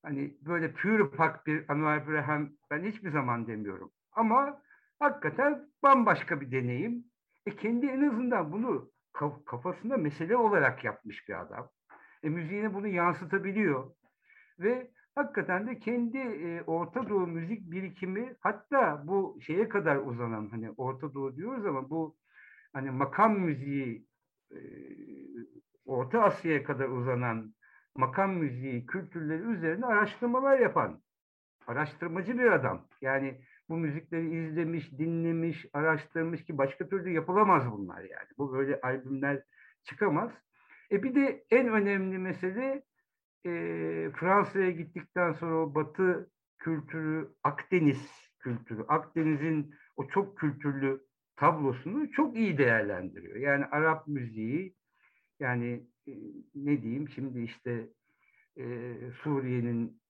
hani 0.02 0.36
böyle 0.40 0.72
pure 0.72 1.10
pak 1.10 1.46
bir 1.46 1.64
Anwar 1.68 2.08
Braham 2.08 2.50
ben 2.70 2.84
hiçbir 2.84 3.10
zaman 3.10 3.46
demiyorum. 3.46 3.90
Ama 4.12 4.62
hakikaten 4.98 5.68
bambaşka 5.82 6.40
bir 6.40 6.52
deneyim. 6.52 7.04
E 7.46 7.56
kendi 7.56 7.86
en 7.86 8.08
azından 8.08 8.52
bunu 8.52 8.90
kafasında 9.46 9.96
mesele 9.96 10.36
olarak 10.36 10.84
yapmış 10.84 11.28
bir 11.28 11.40
adam. 11.40 11.70
E 12.22 12.28
müziğine 12.28 12.74
bunu 12.74 12.88
yansıtabiliyor. 12.88 13.90
Ve 14.58 14.90
hakikaten 15.18 15.66
de 15.66 15.78
kendi 15.78 16.18
e, 16.18 16.62
Orta 16.62 17.08
Doğu 17.08 17.26
müzik 17.26 17.70
birikimi 17.70 18.34
hatta 18.40 19.02
bu 19.06 19.38
şeye 19.40 19.68
kadar 19.68 19.96
uzanan 19.96 20.48
hani 20.50 20.70
Orta 20.70 21.14
Doğu 21.14 21.36
diyoruz 21.36 21.66
ama 21.66 21.90
bu 21.90 22.16
hani 22.72 22.90
makam 22.90 23.40
müziği 23.40 24.06
e, 24.50 24.58
Orta 25.86 26.22
Asya'ya 26.22 26.64
kadar 26.64 26.88
uzanan 26.88 27.54
makam 27.96 28.34
müziği 28.34 28.86
kültürleri 28.86 29.42
üzerine 29.42 29.86
araştırmalar 29.86 30.58
yapan 30.58 31.00
araştırmacı 31.66 32.38
bir 32.38 32.52
adam. 32.52 32.86
Yani 33.00 33.40
bu 33.68 33.76
müzikleri 33.76 34.46
izlemiş, 34.46 34.92
dinlemiş, 34.92 35.66
araştırmış 35.72 36.44
ki 36.44 36.58
başka 36.58 36.88
türlü 36.88 37.10
yapılamaz 37.10 37.72
bunlar 37.72 38.00
yani. 38.00 38.28
Bu 38.38 38.52
böyle 38.52 38.80
albümler 38.80 39.42
çıkamaz. 39.84 40.30
E 40.92 41.02
bir 41.02 41.14
de 41.14 41.44
en 41.50 41.68
önemli 41.68 42.18
mesele 42.18 42.82
e, 43.46 43.50
Fransa'ya 44.16 44.70
gittikten 44.70 45.32
sonra 45.32 45.56
o 45.56 45.74
Batı 45.74 46.30
kültürü, 46.58 47.28
Akdeniz 47.42 48.30
kültürü, 48.38 48.82
Akdeniz'in 48.88 49.74
o 49.96 50.08
çok 50.08 50.38
kültürlü 50.38 51.02
tablosunu 51.36 52.10
çok 52.10 52.36
iyi 52.36 52.58
değerlendiriyor. 52.58 53.36
Yani 53.36 53.64
Arap 53.64 54.08
müziği, 54.08 54.74
yani 55.40 55.86
e, 56.08 56.12
ne 56.54 56.82
diyeyim 56.82 57.08
şimdi 57.08 57.40
işte 57.40 57.88
e, 58.56 58.94
Suriye'nin 59.22 60.00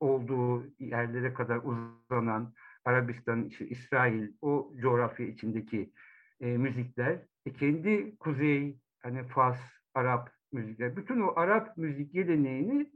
olduğu 0.00 0.66
yerlere 0.78 1.34
kadar 1.34 1.60
uzanan 1.64 2.54
Arabistan, 2.84 3.44
işte 3.44 3.68
İsrail, 3.68 4.32
o 4.40 4.72
coğrafya 4.80 5.26
içindeki 5.26 5.92
e, 6.40 6.46
müzikler, 6.46 7.18
e, 7.46 7.52
kendi 7.52 8.16
kuzey, 8.16 8.78
hani 8.98 9.26
Fas, 9.26 9.58
Arap 9.94 10.30
müzikler, 10.56 10.96
bütün 10.96 11.20
o 11.20 11.32
Arap 11.36 11.76
müzik 11.76 12.12
geleneğini 12.12 12.90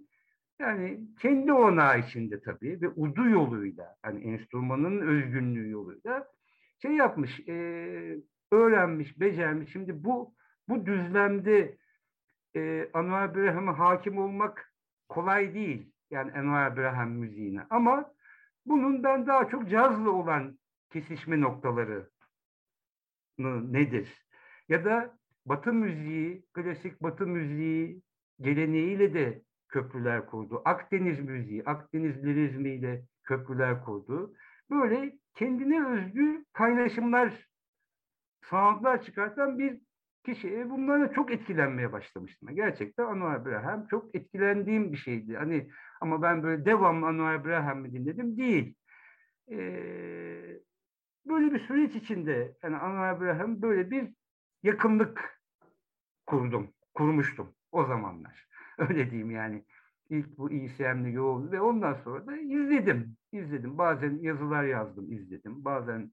yani 0.59 1.01
kendi 1.19 1.53
ona 1.53 1.97
içinde 1.97 2.41
tabii 2.41 2.81
ve 2.81 2.89
udu 2.89 3.29
yoluyla, 3.29 3.97
yani 4.05 4.25
enstrümanın 4.25 5.01
özgünlüğü 5.01 5.71
yoluyla 5.71 6.29
şey 6.83 6.93
yapmış, 6.93 7.41
e, 7.49 7.55
öğrenmiş, 8.53 9.21
becermiş. 9.21 9.73
Şimdi 9.73 10.05
bu 10.05 10.35
bu 10.69 10.87
düzlemde 10.87 11.77
e, 12.57 12.91
Anwar 12.93 13.35
Braham'a 13.35 13.79
hakim 13.79 14.19
olmak 14.19 14.73
kolay 15.09 15.55
değil. 15.55 15.93
Yani 16.11 16.31
Enver 16.31 16.77
Braham 16.77 17.11
müziğine. 17.11 17.63
Ama 17.71 18.13
bunun 18.67 19.05
ben 19.05 19.27
daha 19.27 19.49
çok 19.49 19.71
cazlı 19.71 20.13
olan 20.13 20.59
kesişme 20.93 21.41
noktaları 21.41 22.11
nedir? 23.39 24.27
Ya 24.69 24.85
da 24.85 25.19
Batı 25.51 25.73
müziği, 25.73 26.45
klasik 26.53 27.03
Batı 27.03 27.27
müziği 27.27 28.03
geleneğiyle 28.41 29.15
de 29.15 29.43
köprüler 29.69 30.27
kurdu. 30.27 30.63
Akdeniz 30.65 31.21
müziği, 31.21 31.65
Akdeniz 31.65 32.25
lirizmiyle 32.25 33.05
köprüler 33.25 33.85
kurdu. 33.85 34.35
Böyle 34.71 35.19
kendine 35.35 35.87
özgü 35.87 36.45
kaynaşımlar, 36.53 37.49
soundlar 38.45 39.03
çıkartan 39.03 39.59
bir 39.59 39.81
kişi. 40.25 40.71
Bunlara 40.71 41.13
çok 41.13 41.33
etkilenmeye 41.33 41.93
başlamıştım. 41.93 42.49
Gerçekten 42.55 43.05
Anwar 43.05 43.45
Braham 43.47 43.87
çok 43.87 44.15
etkilendiğim 44.15 44.93
bir 44.93 44.99
şeydi. 44.99 45.37
Hani 45.37 45.71
ama 46.01 46.23
ben 46.23 46.43
böyle 46.43 46.65
devamlı 46.65 47.07
Anwar 47.07 47.45
Braham'ı 47.45 47.93
dinledim. 47.93 48.37
Değil. 48.37 48.75
Ee, 49.51 50.61
böyle 51.27 51.55
bir 51.55 51.61
süreç 51.61 51.95
içinde 51.95 52.57
yani 52.63 52.77
Anwar 52.77 53.21
Braham 53.21 53.63
böyle 53.63 53.91
bir 53.91 54.15
yakınlık 54.63 55.40
kurdum, 56.31 56.71
kurmuştum 56.95 57.55
o 57.73 57.85
zamanlar. 57.85 58.49
Öyle 58.79 59.11
diyeyim 59.11 59.31
yani. 59.31 59.65
İlk 60.11 60.39
bu 60.39 60.51
İSM'li 60.51 61.13
yoğun 61.13 61.53
ve 61.53 61.61
ondan 61.61 61.95
sonra 61.95 62.27
da 62.27 62.37
izledim. 62.37 63.17
izledim. 63.33 63.79
Bazen 63.79 64.19
yazılar 64.23 64.65
yazdım, 64.65 65.13
izledim. 65.13 65.65
Bazen 65.65 66.13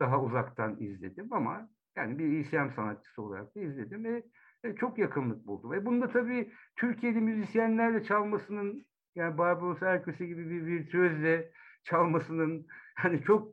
daha 0.00 0.22
uzaktan 0.22 0.76
izledim 0.80 1.32
ama 1.32 1.68
yani 1.96 2.18
bir 2.18 2.38
İSM 2.38 2.70
sanatçısı 2.76 3.22
olarak 3.22 3.56
da 3.56 3.60
izledim 3.60 4.04
ve 4.04 4.22
çok 4.76 4.98
yakınlık 4.98 5.46
buldum. 5.46 5.70
Ve 5.70 5.84
bunda 5.84 6.12
tabii 6.12 6.52
Türkiye'li 6.76 7.20
müzisyenlerle 7.20 8.04
çalmasının 8.04 8.86
yani 9.14 9.38
Barbaros 9.38 9.82
Erköse 9.82 10.26
gibi 10.26 10.50
bir 10.50 10.66
virtüözle 10.66 11.52
çalmasının 11.84 12.66
hani 12.96 13.22
çok 13.22 13.52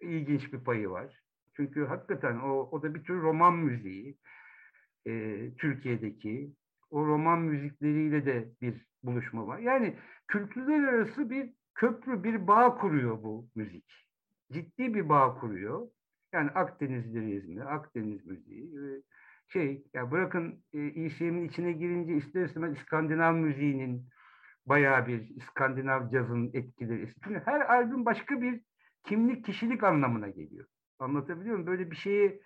ilginç 0.00 0.52
bir 0.52 0.64
payı 0.64 0.90
var. 0.90 1.20
Çünkü 1.56 1.86
hakikaten 1.86 2.40
o, 2.40 2.68
o 2.72 2.82
da 2.82 2.94
bir 2.94 3.04
tür 3.04 3.22
roman 3.22 3.54
müziği. 3.54 4.18
E, 5.06 5.40
Türkiye'deki 5.58 6.50
o 6.90 7.06
roman 7.06 7.38
müzikleriyle 7.38 8.26
de 8.26 8.48
bir 8.60 8.86
buluşma 9.02 9.46
var. 9.46 9.58
Yani 9.58 9.96
kültürler 10.28 10.82
arası 10.82 11.30
bir 11.30 11.52
köprü, 11.74 12.24
bir 12.24 12.46
bağ 12.46 12.78
kuruyor 12.78 13.22
bu 13.22 13.48
müzik. 13.54 14.06
Ciddi 14.52 14.94
bir 14.94 15.08
bağ 15.08 15.34
kuruyor. 15.34 15.88
Yani 16.32 16.50
Akdeniz 16.50 17.14
lirizmi, 17.14 17.64
Akdeniz 17.64 18.26
müziği. 18.26 18.70
Şey, 19.48 19.84
ya 19.94 20.10
bırakın 20.10 20.64
e, 20.72 20.86
İSM'in 20.86 21.48
içine 21.48 21.72
girince 21.72 22.16
ister 22.16 22.44
istemez 22.44 22.76
İskandinav 22.76 23.34
müziğinin 23.34 24.08
bayağı 24.66 25.06
bir 25.06 25.28
İskandinav 25.36 26.10
cazın 26.10 26.50
etkileri. 26.54 27.12
Çünkü 27.24 27.42
her 27.44 27.60
albüm 27.60 28.04
başka 28.04 28.42
bir 28.42 28.60
kimlik, 29.04 29.44
kişilik 29.44 29.84
anlamına 29.84 30.28
geliyor. 30.28 30.66
Anlatabiliyor 30.98 31.54
muyum? 31.54 31.66
Böyle 31.66 31.90
bir 31.90 31.96
şeyi 31.96 32.42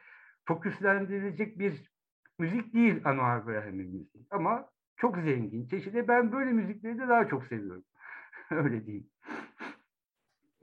fokuslendirilecek 0.49 1.59
bir 1.59 1.94
müzik 2.39 2.75
değil 2.75 3.01
Anwar 3.05 3.47
Brahim'in 3.47 3.87
müziği. 3.87 4.27
Ama 4.31 4.69
çok 4.97 5.17
zengin, 5.17 5.69
çeşitli. 5.69 6.09
Ben 6.09 6.33
böyle 6.33 6.53
müzikleri 6.53 6.99
de 6.99 7.09
daha 7.09 7.29
çok 7.29 7.45
seviyorum. 7.45 7.85
Öyle 8.51 8.87
değil. 8.87 9.07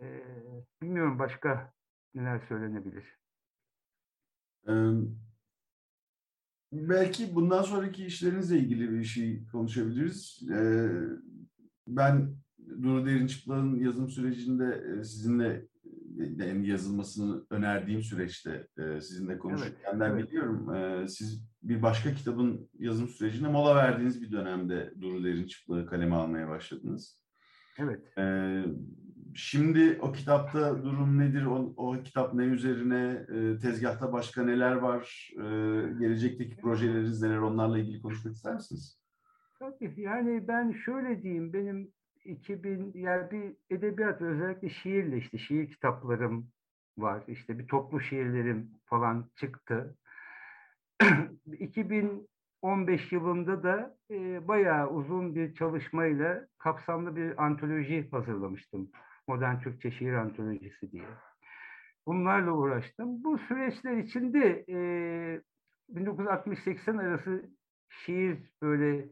Ee, 0.01 0.23
bilmiyorum 0.81 1.19
başka 1.19 1.73
neler 2.15 2.39
söylenebilir. 2.49 3.19
belki 6.71 7.35
bundan 7.35 7.61
sonraki 7.61 8.05
işlerinizle 8.05 8.57
ilgili 8.57 8.91
bir 8.91 9.03
şey 9.03 9.47
konuşabiliriz. 9.51 10.49
Ee, 10.51 10.89
ben 11.87 12.35
Duru 12.81 13.05
Derinçıplak'ın 13.05 13.75
yazım 13.75 14.09
sürecinde 14.09 14.83
e, 14.99 15.03
sizinle 15.03 15.67
yazılmasını 16.63 17.45
önerdiğim 17.49 18.01
süreçte 18.01 18.67
e, 18.77 19.01
sizinle 19.01 19.37
konuşurken 19.37 19.91
evet, 19.93 20.11
evet. 20.11 20.27
biliyorum. 20.27 20.67
Siz 21.07 21.51
bir 21.63 21.81
başka 21.81 22.13
kitabın 22.13 22.69
yazım 22.79 23.07
sürecine 23.07 23.47
mola 23.47 23.75
verdiğiniz 23.75 24.21
bir 24.21 24.31
dönemde 24.31 24.93
Duru 25.01 25.23
Derinçıplak'ı 25.23 25.85
kaleme 25.85 26.15
almaya 26.15 26.49
başladınız. 26.49 27.21
Evet. 27.77 28.17
Ee, 28.17 28.63
şimdi 29.35 29.99
o 30.01 30.11
kitapta 30.11 30.83
durum 30.83 31.19
nedir? 31.19 31.45
O, 31.45 31.73
o 31.77 32.03
kitap 32.03 32.33
ne 32.33 32.43
üzerine? 32.43 33.25
Ee, 33.29 33.57
tezgahta 33.57 34.13
başka 34.13 34.43
neler 34.43 34.75
var? 34.75 35.29
Ee, 35.37 35.41
gelecekteki 35.99 36.57
projeleriniz 36.57 37.21
neler? 37.21 37.37
Onlarla 37.37 37.79
ilgili 37.79 38.01
konuşmak 38.01 38.33
ister 38.33 38.53
misiniz? 38.53 39.01
Tabii 39.59 40.01
yani 40.01 40.47
ben 40.47 40.71
şöyle 40.71 41.23
diyeyim 41.23 41.53
benim 41.53 41.91
2000 42.25 42.91
yani 42.95 43.31
bir 43.31 43.75
edebiyat 43.75 44.21
özellikle 44.21 44.69
şiirle 44.69 45.17
işte 45.17 45.37
şiir 45.37 45.67
kitaplarım 45.67 46.51
var. 46.97 47.23
İşte 47.27 47.59
bir 47.59 47.67
toplu 47.67 48.01
şiirlerim 48.01 48.71
falan 48.85 49.29
çıktı. 49.35 49.97
2015 51.59 53.11
yılında 53.11 53.63
da 53.63 53.97
e, 54.11 54.47
bayağı 54.47 54.89
uzun 54.89 55.35
bir 55.35 55.55
çalışmayla 55.55 56.47
kapsamlı 56.57 57.15
bir 57.15 57.43
antoloji 57.45 58.09
hazırlamıştım. 58.11 58.91
Modern 59.27 59.59
Türkçe 59.59 59.91
Şiir 59.91 60.13
Antolojisi 60.13 60.91
diye. 60.91 61.07
Bunlarla 62.07 62.51
uğraştım. 62.51 63.23
Bu 63.23 63.37
süreçler 63.37 63.97
içinde 63.97 64.65
e, 64.69 65.41
1960-80 65.93 67.01
arası 67.01 67.49
şiir 67.89 68.37
böyle 68.61 69.09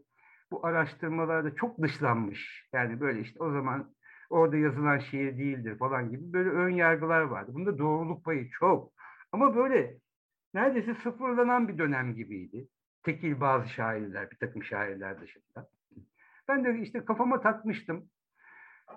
bu 0.52 0.66
araştırmalarda 0.66 1.56
çok 1.56 1.82
dışlanmış. 1.82 2.68
Yani 2.74 3.00
böyle 3.00 3.22
işte 3.22 3.44
o 3.44 3.52
zaman 3.52 3.96
orada 4.30 4.58
yazılan 4.58 5.00
şiir 5.00 5.38
değildir 5.38 5.78
falan 5.78 6.10
gibi 6.10 6.34
böyle 6.34 6.50
ön 6.50 6.70
yargılar 6.70 7.22
vardı. 7.22 7.52
Bunda 7.54 7.78
doğruluk 7.78 8.26
payı 8.26 8.50
çok. 8.52 8.94
Ama 9.32 9.56
böyle 9.56 9.98
neredeyse 10.54 10.96
sıfırlanan 11.04 11.68
bir 11.68 11.78
dönem 11.78 12.16
gibiydi. 12.16 12.68
Tekil 13.04 13.42
bazı 13.42 13.70
şairler, 13.70 14.32
bir 14.32 14.38
takım 14.38 14.64
şairler 14.64 15.22
dışında. 15.22 15.70
Ben 16.48 16.66
de 16.66 16.80
işte 16.80 17.06
kafama 17.06 17.42
takmıştım. 17.42 18.10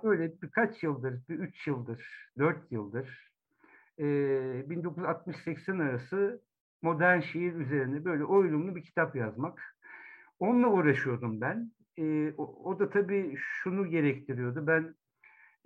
Öyle 0.02 0.32
birkaç 0.42 0.82
yıldır, 0.82 1.28
bir 1.28 1.38
üç 1.38 1.66
yıldır, 1.66 2.30
dört 2.38 2.72
yıldır 2.72 3.32
e, 3.98 4.04
1960-80 4.04 5.82
arası 5.82 6.42
modern 6.82 7.20
şiir 7.20 7.54
üzerine 7.54 8.04
böyle 8.04 8.24
oyunlu 8.24 8.76
bir 8.76 8.82
kitap 8.82 9.16
yazmak. 9.16 9.76
Onunla 10.42 10.68
uğraşıyordum 10.68 11.40
ben. 11.40 11.70
E, 11.98 12.32
o, 12.36 12.70
o 12.70 12.78
da 12.78 12.90
tabii 12.90 13.34
şunu 13.36 13.86
gerektiriyordu. 13.86 14.66
Ben 14.66 14.94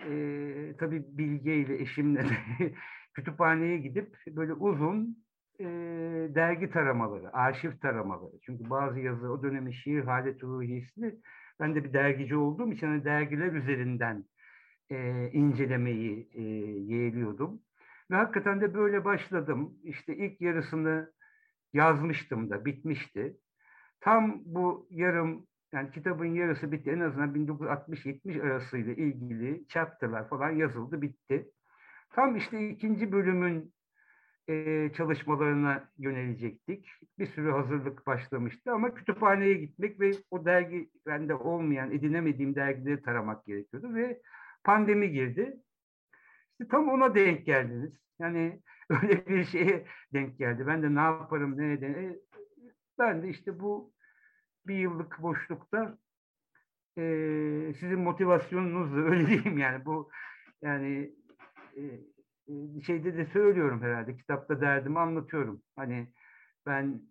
e, 0.01 0.77
tabii 0.79 1.05
Bilge 1.09 1.57
ile 1.57 1.83
eşimle 1.83 2.27
kütüphaneye 3.15 3.79
gidip 3.79 4.17
böyle 4.29 4.53
uzun 4.53 5.25
e, 5.61 5.65
dergi 6.35 6.71
taramaları, 6.71 7.37
arşiv 7.37 7.71
taramaları. 7.83 8.33
Çünkü 8.43 8.71
bazı 8.71 9.01
yazı 9.01 9.33
o 9.33 9.43
dönemin 9.43 9.71
şiir 9.71 10.05
halet 10.05 10.43
ruhiyesini 10.43 11.15
ben 11.61 11.75
de 11.75 11.85
bir 11.85 11.93
dergici 11.93 12.37
olduğum 12.37 12.73
için 12.73 12.87
hani 12.87 13.05
dergiler 13.05 13.53
üzerinden 13.53 14.25
e, 14.91 15.29
incelemeyi 15.33 16.29
e, 16.33 16.43
yeğliyordum. 16.95 17.61
Ve 18.11 18.17
hakikaten 18.17 18.61
de 18.61 18.75
böyle 18.75 19.05
başladım. 19.05 19.75
İşte 19.85 20.17
ilk 20.17 20.41
yarısını 20.41 21.13
yazmıştım 21.73 22.51
da 22.51 22.65
bitmişti. 22.65 23.37
Tam 24.07 24.43
bu 24.45 24.87
yarım 24.91 25.47
yani 25.73 25.91
kitabın 25.91 26.25
yarısı 26.25 26.73
bitti. 26.73 26.91
En 26.91 27.01
azından 27.01 27.35
1960-70 27.35 28.43
arasıyla 28.43 28.93
ilgili 28.93 29.69
chapter'lar 29.69 30.29
falan 30.29 30.51
yazıldı, 30.51 31.03
bitti. 31.03 31.51
Tam 32.11 32.37
işte 32.37 32.69
ikinci 32.69 33.13
bölümün 33.13 33.75
e, 34.49 34.89
çalışmalarına 34.97 35.89
yönelecektik. 35.99 36.89
Bir 37.19 37.27
sürü 37.27 37.51
hazırlık 37.51 38.07
başlamıştı 38.07 38.73
ama 38.73 38.95
kütüphaneye 38.95 39.55
gitmek 39.55 40.01
ve 40.01 40.11
o 40.31 40.45
dergi 40.45 40.91
bende 41.07 41.35
olmayan, 41.35 41.91
edinemediğim 41.91 42.55
dergileri 42.55 43.03
taramak 43.03 43.47
gerekiyordu 43.47 43.95
ve 43.95 44.21
pandemi 44.65 45.11
girdi. 45.11 45.57
İşte 46.51 46.69
tam 46.71 46.89
ona 46.89 47.15
denk 47.15 47.47
geldiniz. 47.47 48.01
Yani 48.19 48.61
öyle 48.91 49.27
bir 49.27 49.45
şeye 49.45 49.87
denk 50.13 50.39
geldi. 50.39 50.67
Ben 50.67 50.83
de 50.83 50.95
ne 50.95 51.01
yaparım, 51.01 51.59
ne 51.59 51.73
ederim. 51.73 52.19
Ben 52.99 53.23
de 53.23 53.29
işte 53.29 53.61
bu 53.61 53.96
bir 54.69 54.79
yıllık 54.79 55.23
boşlukta 55.23 55.99
e, 56.99 57.03
sizin 57.81 57.99
motivasyonunuzla 57.99 59.01
öyle 59.01 59.27
diyeyim 59.27 59.59
yani 59.59 59.85
bu 59.85 60.11
yani 60.63 61.13
e, 61.77 61.83
şeyde 62.87 63.17
de 63.17 63.27
söylüyorum 63.27 63.83
herhalde 63.83 64.17
kitapta 64.17 64.61
derdimi 64.61 64.99
anlatıyorum. 64.99 65.63
Hani 65.77 66.13
ben 66.67 67.03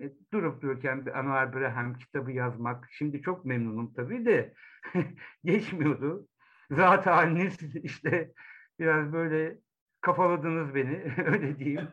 e, 0.00 0.12
durup 0.32 0.62
dururken 0.62 1.06
bir 1.06 1.18
Anwar 1.18 1.54
Braham 1.54 1.94
kitabı 1.94 2.32
yazmak 2.32 2.88
şimdi 2.90 3.22
çok 3.22 3.44
memnunum 3.44 3.94
tabii 3.94 4.24
de 4.26 4.54
geçmiyordu. 5.44 6.28
Zaten 6.70 7.12
haliniz 7.12 7.58
işte 7.82 8.32
biraz 8.78 9.12
böyle 9.12 9.58
kafaladınız 10.00 10.74
beni 10.74 11.14
öyle 11.26 11.58
diyeyim. 11.58 11.88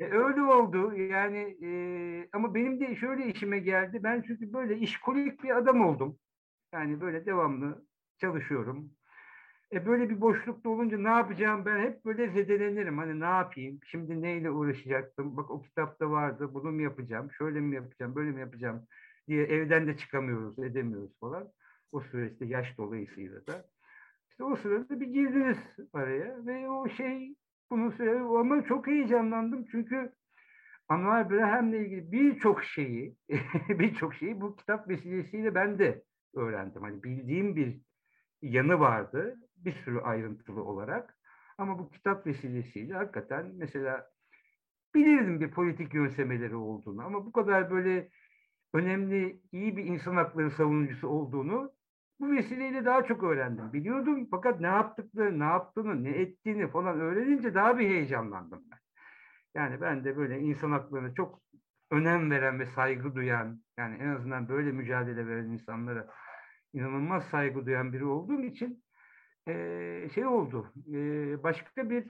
e, 0.00 0.04
öyle 0.04 0.42
oldu 0.42 0.94
yani 0.96 1.56
e, 1.62 1.68
ama 2.32 2.54
benim 2.54 2.80
de 2.80 2.96
şöyle 2.96 3.26
işime 3.26 3.58
geldi. 3.58 4.00
Ben 4.02 4.24
çünkü 4.26 4.52
böyle 4.52 4.78
işkolik 4.78 5.42
bir 5.42 5.56
adam 5.56 5.86
oldum. 5.86 6.18
Yani 6.72 7.00
böyle 7.00 7.26
devamlı 7.26 7.86
çalışıyorum. 8.18 8.90
E 9.72 9.86
böyle 9.86 10.10
bir 10.10 10.20
boşlukta 10.20 10.68
olunca 10.68 10.98
ne 10.98 11.08
yapacağım 11.08 11.64
ben 11.64 11.80
hep 11.80 12.04
böyle 12.04 12.28
zedelenirim. 12.28 12.98
Hani 12.98 13.20
ne 13.20 13.24
yapayım? 13.24 13.80
Şimdi 13.86 14.22
neyle 14.22 14.50
uğraşacaktım? 14.50 15.36
Bak 15.36 15.50
o 15.50 15.62
kitapta 15.62 16.10
vardı. 16.10 16.54
Bunu 16.54 16.72
mu 16.72 16.82
yapacağım? 16.82 17.32
Şöyle 17.38 17.60
mi 17.60 17.74
yapacağım? 17.74 18.14
Böyle 18.14 18.30
mi 18.30 18.40
yapacağım? 18.40 18.86
diye 19.28 19.44
evden 19.44 19.86
de 19.86 19.96
çıkamıyoruz, 19.96 20.58
edemiyoruz 20.58 21.18
falan. 21.20 21.52
O 21.92 22.00
süreçte 22.00 22.44
yaş 22.44 22.78
dolayısıyla 22.78 23.46
da. 23.46 23.64
İşte 24.42 24.52
o 24.52 24.56
sırada 24.56 25.00
bir 25.00 25.06
girdiniz 25.06 25.58
araya 25.92 26.46
ve 26.46 26.68
o 26.68 26.88
şey 26.88 27.36
bunu 27.70 27.92
söylüyor 27.92 28.40
ama 28.40 28.64
çok 28.64 28.86
heyecanlandım 28.86 29.64
çünkü 29.70 30.12
Anwar 30.88 31.30
Braham'la 31.30 31.76
ilgili 31.76 32.12
birçok 32.12 32.64
şeyi 32.64 33.16
birçok 33.68 34.14
şeyi 34.14 34.40
bu 34.40 34.56
kitap 34.56 34.88
vesilesiyle 34.88 35.54
ben 35.54 35.78
de 35.78 36.02
öğrendim. 36.34 36.82
Hani 36.82 37.02
bildiğim 37.02 37.56
bir 37.56 37.80
yanı 38.42 38.80
vardı 38.80 39.36
bir 39.56 39.72
sürü 39.72 40.00
ayrıntılı 40.00 40.64
olarak 40.64 41.18
ama 41.58 41.78
bu 41.78 41.90
kitap 41.90 42.26
vesilesiyle 42.26 42.94
hakikaten 42.94 43.52
mesela 43.54 44.10
bilirdim 44.94 45.40
bir 45.40 45.50
politik 45.50 45.94
yönsemeleri 45.94 46.56
olduğunu 46.56 47.02
ama 47.02 47.26
bu 47.26 47.32
kadar 47.32 47.70
böyle 47.70 48.08
önemli 48.74 49.40
iyi 49.52 49.76
bir 49.76 49.84
insan 49.84 50.16
hakları 50.16 50.50
savunucusu 50.50 51.08
olduğunu 51.08 51.72
bu 52.22 52.32
vesileyle 52.32 52.84
daha 52.84 53.04
çok 53.04 53.22
öğrendim. 53.22 53.72
Biliyordum 53.72 54.28
fakat 54.30 54.60
ne 54.60 54.66
yaptıklarını, 54.66 55.38
ne 55.38 55.44
yaptığını, 55.44 56.04
ne 56.04 56.10
ettiğini 56.10 56.70
falan 56.70 57.00
öğrenince 57.00 57.54
daha 57.54 57.78
bir 57.78 57.88
heyecanlandım 57.88 58.64
ben. 58.70 58.78
Yani 59.54 59.80
ben 59.80 60.04
de 60.04 60.16
böyle 60.16 60.40
insan 60.40 60.70
haklarına 60.70 61.14
çok 61.14 61.42
önem 61.90 62.30
veren 62.30 62.60
ve 62.60 62.66
saygı 62.66 63.14
duyan, 63.14 63.62
yani 63.78 63.96
en 63.96 64.08
azından 64.08 64.48
böyle 64.48 64.72
mücadele 64.72 65.26
veren 65.26 65.46
insanlara 65.46 66.08
inanılmaz 66.72 67.24
saygı 67.24 67.66
duyan 67.66 67.92
biri 67.92 68.04
olduğum 68.04 68.42
için 68.42 68.84
e, 69.48 70.08
şey 70.14 70.26
oldu, 70.26 70.72
e, 70.92 71.42
başka 71.42 71.90
bir 71.90 72.06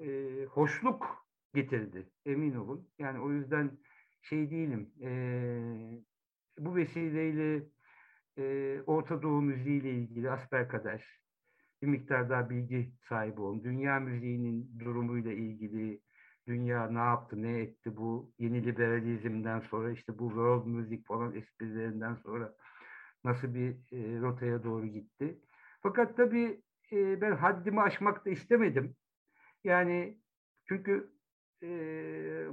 e, 0.00 0.44
hoşluk 0.44 1.26
getirdi 1.54 2.10
emin 2.26 2.54
olun. 2.54 2.88
Yani 2.98 3.20
o 3.20 3.30
yüzden 3.30 3.78
şey 4.22 4.50
değilim, 4.50 4.90
e, 5.02 5.10
bu 6.58 6.76
vesileyle 6.76 7.62
e, 8.38 8.78
Orta 8.86 9.22
Doğu 9.22 9.42
müziği 9.42 9.80
ile 9.80 9.90
ilgili 9.90 10.30
asperkader 10.30 11.22
bir 11.82 11.86
miktar 11.86 12.30
daha 12.30 12.50
bilgi 12.50 12.92
sahibi 13.08 13.40
olun. 13.40 13.64
Dünya 13.64 14.00
müziğinin 14.00 14.78
durumuyla 14.78 15.32
ilgili 15.32 16.00
dünya 16.46 16.90
ne 16.90 16.98
yaptı, 16.98 17.42
ne 17.42 17.60
etti 17.60 17.96
bu 17.96 18.32
yeni 18.38 18.64
liberalizmden 18.64 19.60
sonra 19.60 19.90
işte 19.90 20.18
bu 20.18 20.28
world 20.28 20.66
music 20.66 21.02
falan 21.04 21.34
esprilerinden 21.34 22.14
sonra 22.14 22.54
nasıl 23.24 23.54
bir 23.54 23.70
e, 23.70 24.20
rotaya 24.20 24.64
doğru 24.64 24.86
gitti. 24.86 25.38
Fakat 25.82 26.16
tabii 26.16 26.62
e, 26.92 27.20
ben 27.20 27.36
haddimi 27.36 27.80
aşmak 27.80 28.26
da 28.26 28.30
istemedim. 28.30 28.96
Yani 29.64 30.18
çünkü 30.68 31.12
e, 31.62 31.68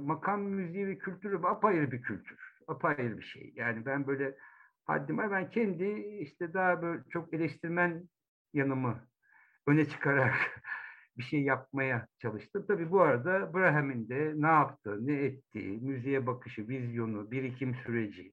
makam 0.00 0.42
müziği 0.42 0.86
ve 0.86 0.98
kültürü 0.98 1.36
apayrı 1.36 1.92
bir 1.92 2.02
kültür. 2.02 2.38
Apayrı 2.68 3.18
bir 3.18 3.22
şey. 3.22 3.52
Yani 3.56 3.86
ben 3.86 4.06
böyle 4.06 4.36
haddime 4.90 5.30
ben 5.30 5.50
kendi 5.50 5.84
işte 6.20 6.54
daha 6.54 6.82
böyle 6.82 7.02
çok 7.10 7.34
eleştirmen 7.34 8.08
yanımı 8.52 9.08
öne 9.66 9.88
çıkarak 9.88 10.34
bir 11.18 11.22
şey 11.22 11.42
yapmaya 11.42 12.06
çalıştım. 12.18 12.64
Tabii 12.68 12.90
bu 12.90 13.00
arada 13.00 13.54
Braham'in 13.54 14.08
de 14.08 14.32
ne 14.36 14.46
yaptı, 14.46 15.06
ne 15.06 15.12
etti, 15.12 15.58
müziğe 15.58 16.26
bakışı, 16.26 16.68
vizyonu, 16.68 17.30
birikim 17.30 17.74
süreci 17.74 18.32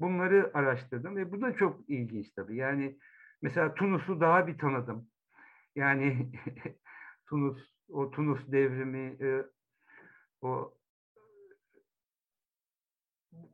bunları 0.00 0.50
araştırdım 0.54 1.16
ve 1.16 1.32
bu 1.32 1.40
da 1.40 1.56
çok 1.56 1.90
ilginç 1.90 2.30
tabii. 2.30 2.56
Yani 2.56 2.98
mesela 3.42 3.74
Tunus'u 3.74 4.20
daha 4.20 4.46
bir 4.46 4.58
tanıdım. 4.58 5.08
Yani 5.76 6.32
Tunus, 7.28 7.58
o 7.88 8.10
Tunus 8.10 8.40
devrimi, 8.52 9.16
e, 9.26 9.44
o 10.40 10.74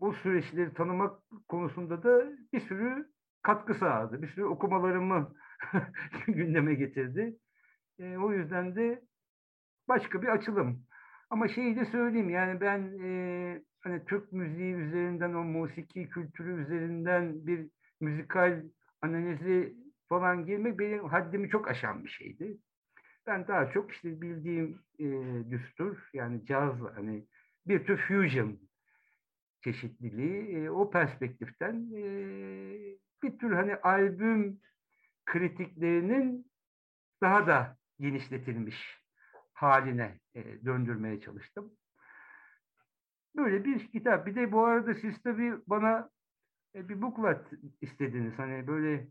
bu 0.00 0.14
süreçleri 0.14 0.74
tanımak 0.74 1.20
konusunda 1.48 2.02
da 2.02 2.32
bir 2.52 2.60
sürü 2.60 3.08
katkı 3.42 3.74
sağladı. 3.74 4.22
Bir 4.22 4.28
sürü 4.28 4.44
okumalarımı 4.44 5.34
gündeme 6.26 6.74
getirdi. 6.74 7.36
E, 7.98 8.16
o 8.16 8.32
yüzden 8.32 8.76
de 8.76 9.02
başka 9.88 10.22
bir 10.22 10.28
açılım. 10.28 10.86
Ama 11.30 11.48
şeyi 11.48 11.76
de 11.76 11.84
söyleyeyim 11.84 12.30
yani 12.30 12.60
ben 12.60 12.98
e, 13.02 13.62
hani 13.80 14.04
Türk 14.04 14.32
müziği 14.32 14.74
üzerinden 14.74 15.34
o 15.34 15.44
musiki 15.44 16.08
kültürü 16.08 16.62
üzerinden 16.62 17.46
bir 17.46 17.70
müzikal 18.00 18.62
analizi 19.02 19.76
falan 20.08 20.46
girmek 20.46 20.78
benim 20.78 21.04
haddimi 21.04 21.48
çok 21.48 21.68
aşan 21.68 22.04
bir 22.04 22.10
şeydi. 22.10 22.58
Ben 23.26 23.48
daha 23.48 23.70
çok 23.70 23.92
işte 23.92 24.20
bildiğim 24.20 24.78
e, 24.98 25.06
düstur 25.50 26.10
yani 26.12 26.46
caz 26.46 26.74
hani 26.94 27.26
bir 27.66 27.84
tür 27.84 27.96
fusion 27.96 28.67
çeşitliliği 29.64 30.56
e, 30.56 30.70
o 30.70 30.90
perspektiften 30.90 31.90
e, 31.94 32.02
bir 33.22 33.38
tür 33.38 33.52
hani 33.52 33.76
albüm 33.76 34.60
kritiklerinin 35.26 36.50
daha 37.20 37.46
da 37.46 37.76
genişletilmiş 38.00 39.02
haline 39.52 40.20
e, 40.34 40.64
döndürmeye 40.64 41.20
çalıştım. 41.20 41.72
Böyle 43.36 43.64
bir 43.64 43.88
kitap. 43.88 44.26
Bir 44.26 44.34
de 44.34 44.52
bu 44.52 44.64
arada 44.64 44.94
siz 44.94 45.22
tabii 45.22 45.54
bana 45.66 46.10
e, 46.74 46.88
bir 46.88 47.02
buklet 47.02 47.40
istediniz. 47.80 48.38
Hani 48.38 48.66
böyle 48.66 49.08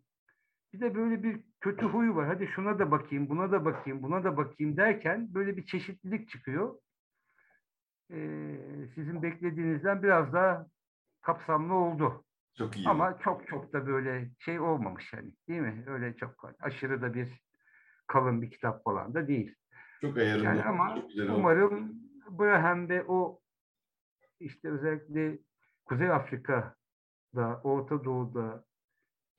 bir 0.74 0.80
de 0.80 0.96
böyle 0.96 1.24
bir 1.24 1.42
kötü 1.60 1.86
huyu 1.86 2.16
var. 2.16 2.28
Hadi 2.28 2.48
şuna 2.48 2.80
da 2.80 2.92
bakayım, 2.92 3.30
buna 3.30 3.52
da 3.52 3.66
bakayım, 3.66 4.04
buna 4.04 4.24
da 4.24 4.38
bakayım 4.38 4.78
derken 4.78 5.34
böyle 5.34 5.58
bir 5.58 5.66
çeşitlilik 5.66 6.30
çıkıyor. 6.30 6.80
Ee, 8.12 8.88
sizin 8.96 9.24
beklediğinizden 9.24 10.04
biraz 10.04 10.34
daha 10.34 10.68
kapsamlı 11.22 11.74
oldu. 11.74 12.24
Çok 12.58 12.78
iyi. 12.78 12.90
Ama 12.90 13.20
çok 13.20 13.48
çok 13.48 13.74
da 13.74 13.88
böyle 13.88 14.32
şey 14.40 14.60
olmamış 14.60 15.14
hani 15.14 15.32
değil 15.48 15.62
mi? 15.62 15.84
Öyle 15.88 16.16
çok 16.16 16.52
aşırı 16.60 17.02
da 17.02 17.14
bir 17.14 17.42
kalın 18.08 18.42
bir 18.42 18.52
kitap 18.52 18.84
falan 18.84 19.14
da 19.14 19.28
değil. 19.28 19.56
Çok 20.02 20.18
ayarında. 20.18 20.46
Yani 20.46 20.64
ama 20.64 20.96
çok 20.96 21.10
güzel 21.10 21.30
umarım 21.30 21.96
Braham 22.40 22.90
ve 22.90 23.04
o 23.08 23.40
işte 24.40 24.70
özellikle 24.70 25.40
Kuzey 25.86 26.12
Afrika'da, 26.12 27.62
Orta 27.64 28.04
Doğu'da 28.04 28.66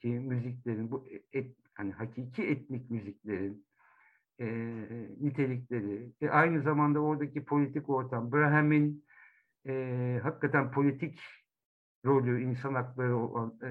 ki 0.01 0.09
müziklerin 0.09 0.91
bu 0.91 1.09
e, 1.09 1.39
et, 1.39 1.57
hani 1.75 1.93
hakiki 1.93 2.43
etnik 2.47 2.91
müziklerin 2.91 3.67
e, 4.41 4.47
nitelikleri 5.21 6.13
ve 6.23 6.31
aynı 6.31 6.63
zamanda 6.63 7.01
oradaki 7.01 7.45
politik 7.45 7.89
ortam 7.89 8.33
Braham'in 8.33 9.05
e, 9.67 10.21
hakikaten 10.23 10.71
politik 10.71 11.21
rolü, 12.05 12.43
insan 12.43 12.75
hakları 12.75 13.17
olan 13.17 13.59
e, 13.63 13.71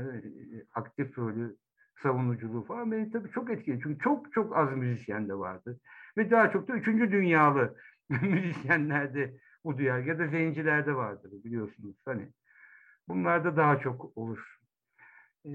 aktif 0.74 1.18
rolü, 1.18 1.58
savunuculuğu 2.04 2.66
falan 2.66 2.92
beni 2.92 3.12
tabii 3.12 3.32
çok 3.32 3.52
etkiledi. 3.52 3.80
Çünkü 3.84 4.00
çok 4.00 4.34
çok 4.34 4.58
az 4.58 4.74
müzisyen 4.78 5.30
de 5.30 5.34
vardı. 5.34 5.80
Ve 6.18 6.32
daha 6.32 6.52
çok 6.52 6.68
da 6.68 6.74
üçüncü 6.74 7.12
dünyalı 7.12 7.78
müzisyenlerde 8.22 9.38
bu 9.64 9.78
duyar 9.78 10.00
ya 10.00 10.20
da 10.20 10.28
zencilerde 10.28 10.96
vardır 10.96 11.32
biliyorsunuz. 11.44 11.96
Hani 12.06 12.30
bunlarda 13.08 13.58
daha 13.58 13.80
çok 13.80 14.18
olur. 14.18 14.58
E, 15.46 15.54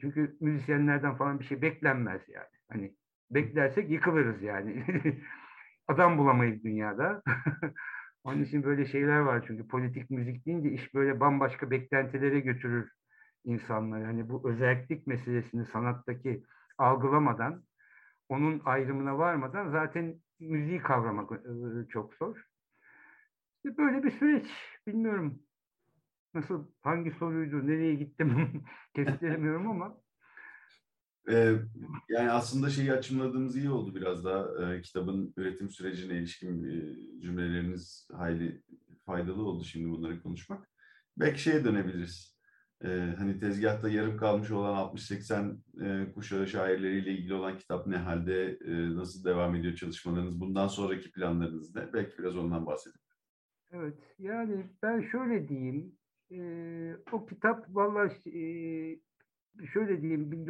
çünkü 0.00 0.36
müzisyenlerden 0.40 1.16
falan 1.16 1.40
bir 1.40 1.44
şey 1.44 1.62
beklenmez 1.62 2.22
yani. 2.28 2.46
Hani 2.72 2.94
beklersek 3.30 3.90
yıkılırız 3.90 4.42
yani. 4.42 4.84
Adam 5.88 6.18
bulamayız 6.18 6.64
dünyada. 6.64 7.22
Onun 8.24 8.42
için 8.42 8.62
böyle 8.62 8.86
şeyler 8.86 9.18
var 9.18 9.44
çünkü 9.46 9.68
politik 9.68 10.10
müzik 10.10 10.46
deyince 10.46 10.70
iş 10.70 10.94
böyle 10.94 11.20
bambaşka 11.20 11.70
beklentilere 11.70 12.40
götürür 12.40 12.92
insanları. 13.44 14.04
Hani 14.04 14.28
bu 14.28 14.50
özellik 14.50 15.06
meselesini 15.06 15.66
sanattaki 15.66 16.44
algılamadan, 16.78 17.64
onun 18.28 18.62
ayrımına 18.64 19.18
varmadan 19.18 19.70
zaten 19.70 20.20
müziği 20.40 20.78
kavramak 20.78 21.30
çok 21.88 22.14
zor. 22.14 22.36
İşte 23.56 23.76
böyle 23.76 24.02
bir 24.02 24.10
süreç. 24.10 24.46
Bilmiyorum 24.86 25.42
nasıl, 26.34 26.66
hangi 26.80 27.10
soruydu, 27.10 27.66
nereye 27.66 27.94
gittim 27.94 28.62
kestiremiyorum 28.94 29.70
ama 29.70 29.96
Ee, 31.30 31.56
yani 32.08 32.30
aslında 32.30 32.70
şeyi 32.70 32.92
açımladığımız 32.92 33.56
iyi 33.56 33.70
oldu 33.70 33.94
biraz 33.94 34.24
daha. 34.24 34.72
Ee, 34.74 34.82
kitabın 34.82 35.34
üretim 35.36 35.70
sürecine 35.70 36.18
ilişkin 36.18 36.64
e, 36.64 37.20
cümleleriniz 37.20 38.08
hayli 38.12 38.62
faydalı 39.06 39.42
oldu 39.42 39.64
şimdi 39.64 39.90
bunları 39.90 40.22
konuşmak. 40.22 40.68
Belki 41.16 41.42
şeye 41.42 41.64
dönebiliriz. 41.64 42.40
Ee, 42.84 43.14
hani 43.18 43.38
tezgahta 43.38 43.88
yarım 43.88 44.16
kalmış 44.16 44.50
olan 44.50 44.74
60-80 44.74 45.56
e, 45.84 46.12
kuşağı 46.12 46.46
şairleriyle 46.46 47.10
ilgili 47.10 47.34
olan 47.34 47.58
kitap 47.58 47.86
ne 47.86 47.96
halde, 47.96 48.58
e, 48.64 48.96
nasıl 48.96 49.24
devam 49.24 49.54
ediyor 49.54 49.74
çalışmalarınız, 49.74 50.40
bundan 50.40 50.68
sonraki 50.68 51.12
planlarınız 51.12 51.74
ne? 51.74 51.92
Belki 51.92 52.18
biraz 52.18 52.36
ondan 52.36 52.66
bahsedin. 52.66 53.00
Evet, 53.72 53.98
yani 54.18 54.70
ben 54.82 55.00
şöyle 55.12 55.48
diyeyim, 55.48 55.92
e, 56.30 56.40
o 57.12 57.26
kitap 57.26 57.66
vallahi 57.68 58.38
e, 58.38 58.42
şöyle 59.72 60.02
diyeyim 60.02 60.46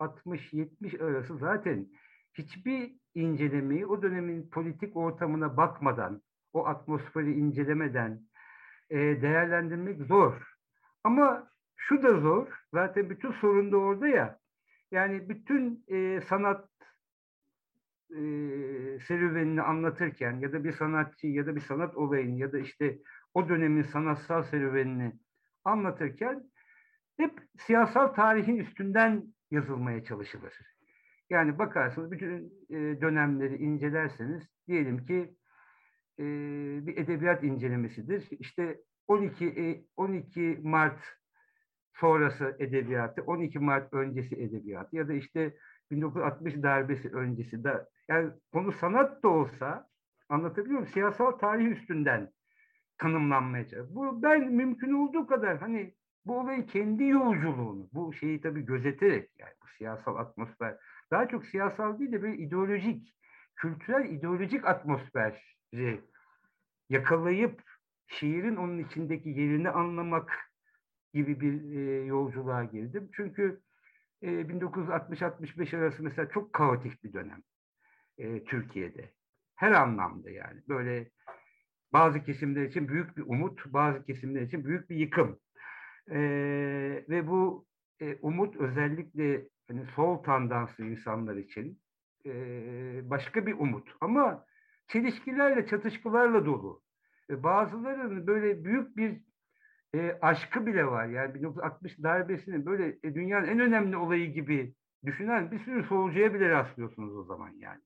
1960-70 0.00 1.04
arası 1.04 1.38
zaten 1.38 1.86
hiçbir 2.34 2.92
incelemeyi 3.14 3.86
o 3.86 4.02
dönemin 4.02 4.50
politik 4.50 4.96
ortamına 4.96 5.56
bakmadan, 5.56 6.22
o 6.52 6.66
atmosferi 6.66 7.32
incelemeden 7.32 8.22
e, 8.90 8.98
değerlendirmek 8.98 10.02
zor. 10.02 10.52
Ama 11.04 11.50
şu 11.76 12.02
da 12.02 12.20
zor, 12.20 12.46
zaten 12.72 13.10
bütün 13.10 13.32
sorun 13.32 13.72
da 13.72 13.76
orada 13.76 14.08
ya. 14.08 14.38
Yani 14.90 15.28
bütün 15.28 15.84
e, 15.88 16.20
sanat 16.20 16.68
e, 18.10 18.20
serüvenini 19.06 19.62
anlatırken 19.62 20.40
ya 20.40 20.52
da 20.52 20.64
bir 20.64 20.72
sanatçı 20.72 21.26
ya 21.26 21.46
da 21.46 21.56
bir 21.56 21.60
sanat 21.60 21.96
olayını 21.96 22.38
ya 22.38 22.52
da 22.52 22.58
işte 22.58 22.98
o 23.34 23.48
dönemin 23.48 23.82
sanatsal 23.82 24.42
serüvenini 24.42 25.12
anlatırken 25.64 26.51
hep 27.16 27.40
siyasal 27.58 28.08
tarihin 28.08 28.56
üstünden 28.56 29.24
yazılmaya 29.50 30.04
çalışılır. 30.04 30.54
Yani 31.30 31.58
bakarsınız 31.58 32.10
bütün 32.10 32.52
e, 32.70 33.00
dönemleri 33.00 33.56
incelerseniz 33.56 34.42
diyelim 34.68 35.06
ki 35.06 35.34
e, 36.18 36.24
bir 36.86 36.96
edebiyat 36.96 37.44
incelemesidir. 37.44 38.28
İşte 38.30 38.80
12 39.06 39.86
12 39.96 40.60
Mart 40.62 40.98
sonrası 41.94 42.56
edebiyatı, 42.58 43.22
12 43.22 43.58
Mart 43.58 43.94
öncesi 43.94 44.36
edebiyatı 44.36 44.96
ya 44.96 45.08
da 45.08 45.12
işte 45.12 45.56
1960 45.90 46.62
darbesi 46.62 47.08
öncesi 47.08 47.64
de 47.64 47.86
yani 48.08 48.30
konu 48.52 48.72
sanat 48.72 49.22
da 49.22 49.28
olsa 49.28 49.88
anlatabiliyor 50.28 50.80
muyum? 50.80 50.92
Siyasal 50.92 51.32
tarih 51.32 51.66
üstünden 51.66 52.30
tanımlanmaya 52.98 53.68
çalışıyor. 53.68 53.88
Bu 53.90 54.22
ben 54.22 54.52
mümkün 54.52 54.92
olduğu 54.92 55.26
kadar 55.26 55.58
hani 55.58 55.94
bu 56.26 56.40
olayın 56.40 56.62
kendi 56.62 57.04
yolculuğunu, 57.04 57.88
bu 57.92 58.12
şeyi 58.12 58.40
tabii 58.40 58.64
gözeterek 58.64 59.30
yani 59.38 59.52
bu 59.62 59.66
siyasal 59.78 60.16
atmosfer, 60.16 60.76
daha 61.10 61.28
çok 61.28 61.46
siyasal 61.46 61.98
değil 61.98 62.12
de 62.12 62.22
böyle 62.22 62.36
ideolojik, 62.36 63.14
kültürel 63.56 64.10
ideolojik 64.10 64.66
atmosferi 64.66 66.00
yakalayıp 66.88 67.62
şiirin 68.06 68.56
onun 68.56 68.78
içindeki 68.78 69.28
yerini 69.28 69.70
anlamak 69.70 70.52
gibi 71.14 71.40
bir 71.40 71.76
e, 71.76 72.04
yolculuğa 72.04 72.64
girdim. 72.64 73.10
Çünkü 73.12 73.60
e, 74.22 74.26
1960-65 74.26 75.76
arası 75.76 76.02
mesela 76.02 76.28
çok 76.28 76.52
kaotik 76.52 77.04
bir 77.04 77.12
dönem 77.12 77.42
e, 78.18 78.44
Türkiye'de. 78.44 79.12
Her 79.54 79.72
anlamda 79.72 80.30
yani. 80.30 80.60
Böyle 80.68 81.10
bazı 81.92 82.24
kesimler 82.24 82.62
için 82.62 82.88
büyük 82.88 83.16
bir 83.16 83.22
umut, 83.22 83.72
bazı 83.72 84.04
kesimler 84.04 84.42
için 84.42 84.64
büyük 84.64 84.90
bir 84.90 84.96
yıkım. 84.96 85.38
E, 86.12 86.20
ve 87.08 87.26
bu 87.28 87.66
e, 88.00 88.16
umut 88.22 88.56
özellikle 88.56 89.48
hani 89.68 89.86
sol 89.96 90.22
tandanslı 90.22 90.84
insanlar 90.84 91.36
için 91.36 91.80
e, 92.26 92.30
başka 93.10 93.46
bir 93.46 93.52
umut. 93.52 93.88
Ama 94.00 94.46
çelişkilerle, 94.88 95.66
çatışkılarla 95.66 96.46
dolu. 96.46 96.82
E, 97.30 97.42
bazılarının 97.42 98.26
böyle 98.26 98.64
büyük 98.64 98.96
bir 98.96 99.20
e, 99.94 100.18
aşkı 100.22 100.66
bile 100.66 100.86
var. 100.86 101.06
Yani 101.06 101.34
1960 101.34 102.02
darbesini 102.02 102.66
böyle 102.66 102.98
e, 103.02 103.14
dünyanın 103.14 103.48
en 103.48 103.60
önemli 103.60 103.96
olayı 103.96 104.32
gibi 104.32 104.74
düşünen 105.04 105.50
bir 105.50 105.58
sürü 105.58 105.84
solcuya 105.84 106.34
bile 106.34 106.48
rastlıyorsunuz 106.48 107.16
o 107.16 107.24
zaman 107.24 107.50
yani. 107.58 107.80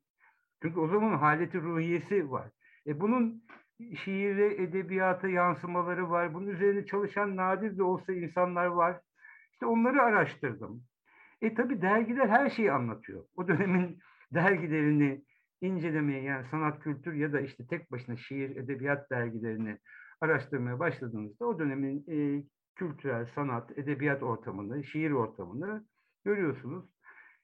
Çünkü 0.63 0.81
o 0.81 0.89
zaman 0.89 1.19
haleti 1.19 1.61
ruhiyesi 1.61 2.31
var. 2.31 2.51
E, 2.87 3.01
bunun 3.01 3.45
şiire, 4.05 4.63
edebiyata 4.63 5.29
yansımaları 5.29 6.11
var. 6.11 6.35
Bunun 6.35 6.47
üzerine 6.47 6.87
çalışan 6.87 7.37
nadir 7.37 7.79
de 7.79 7.83
olsa 7.83 8.13
insanlar 8.13 8.67
var. 8.67 9.01
İşte 9.53 9.67
onları 9.67 10.03
araştırdım. 10.03 10.83
E 11.43 11.55
tabi 11.55 11.83
dergiler 11.83 12.29
her 12.29 12.51
şeyi 12.51 12.73
anlatıyor. 12.73 13.25
O 13.37 13.49
dönemin 13.49 13.99
dergilerini 14.35 15.23
incelemeye 15.61 16.23
yani 16.23 16.47
sanat 16.51 16.81
kültür 16.81 17.15
ya 17.15 17.33
da 17.33 17.41
işte 17.41 17.67
tek 17.67 17.93
başına 17.93 18.17
şiir, 18.17 18.57
edebiyat 18.57 19.11
dergilerini 19.11 19.79
araştırmaya 20.21 20.79
başladığınızda 20.79 21.47
o 21.47 21.59
dönemin 21.59 22.05
e, 22.09 22.45
kültürel, 22.75 23.27
sanat, 23.35 23.79
edebiyat 23.79 24.23
ortamını, 24.23 24.85
şiir 24.85 25.11
ortamını 25.11 25.87
görüyorsunuz. 26.25 26.85